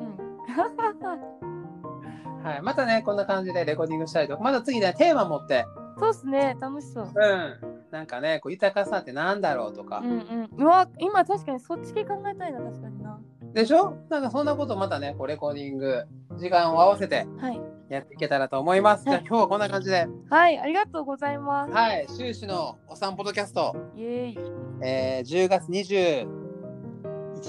[2.44, 5.66] はい、またね、こんな感じでレコーディングしたりとか、また次ね、テーマ持って、
[5.98, 6.56] そうっすね。
[6.58, 7.04] 楽しそう。
[7.04, 7.69] うん。
[7.90, 10.48] なんかね、こう豊かさってなんだろうとかう、んうん。
[10.58, 13.20] うわ、今確かにそっち系考えたいな、確かにな。
[13.52, 13.96] でしょ？
[14.08, 16.04] なんかそんなことまたね、こうレコーディング、
[16.38, 17.60] 時間を合わせてはい。
[17.88, 19.04] やっていけたらと思います。
[19.04, 21.72] じゃあはい今日はこんな感じで、はい、ありがとうございます。
[21.72, 24.38] はい、終始のお散歩ドキャスト、イエーイ。
[24.82, 26.28] えー、10月21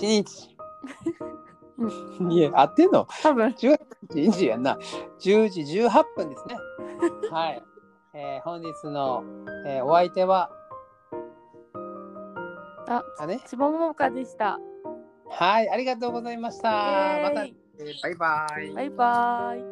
[0.01, 0.57] 日。
[2.29, 3.07] いや、合ってんの？
[3.21, 3.79] 多分 ?10 月
[4.15, 4.77] 21日やんな。
[5.19, 6.55] 10時18分ですね。
[7.31, 7.63] はい。
[8.13, 9.23] えー、本日の、
[9.65, 10.51] えーお相手は、
[12.87, 13.39] あ、あね。
[13.45, 14.59] 千葉桃香でした。
[15.29, 16.69] はい、ありがとうございました。
[17.23, 18.71] また、えーバイバイ。
[18.73, 19.70] バイバイ。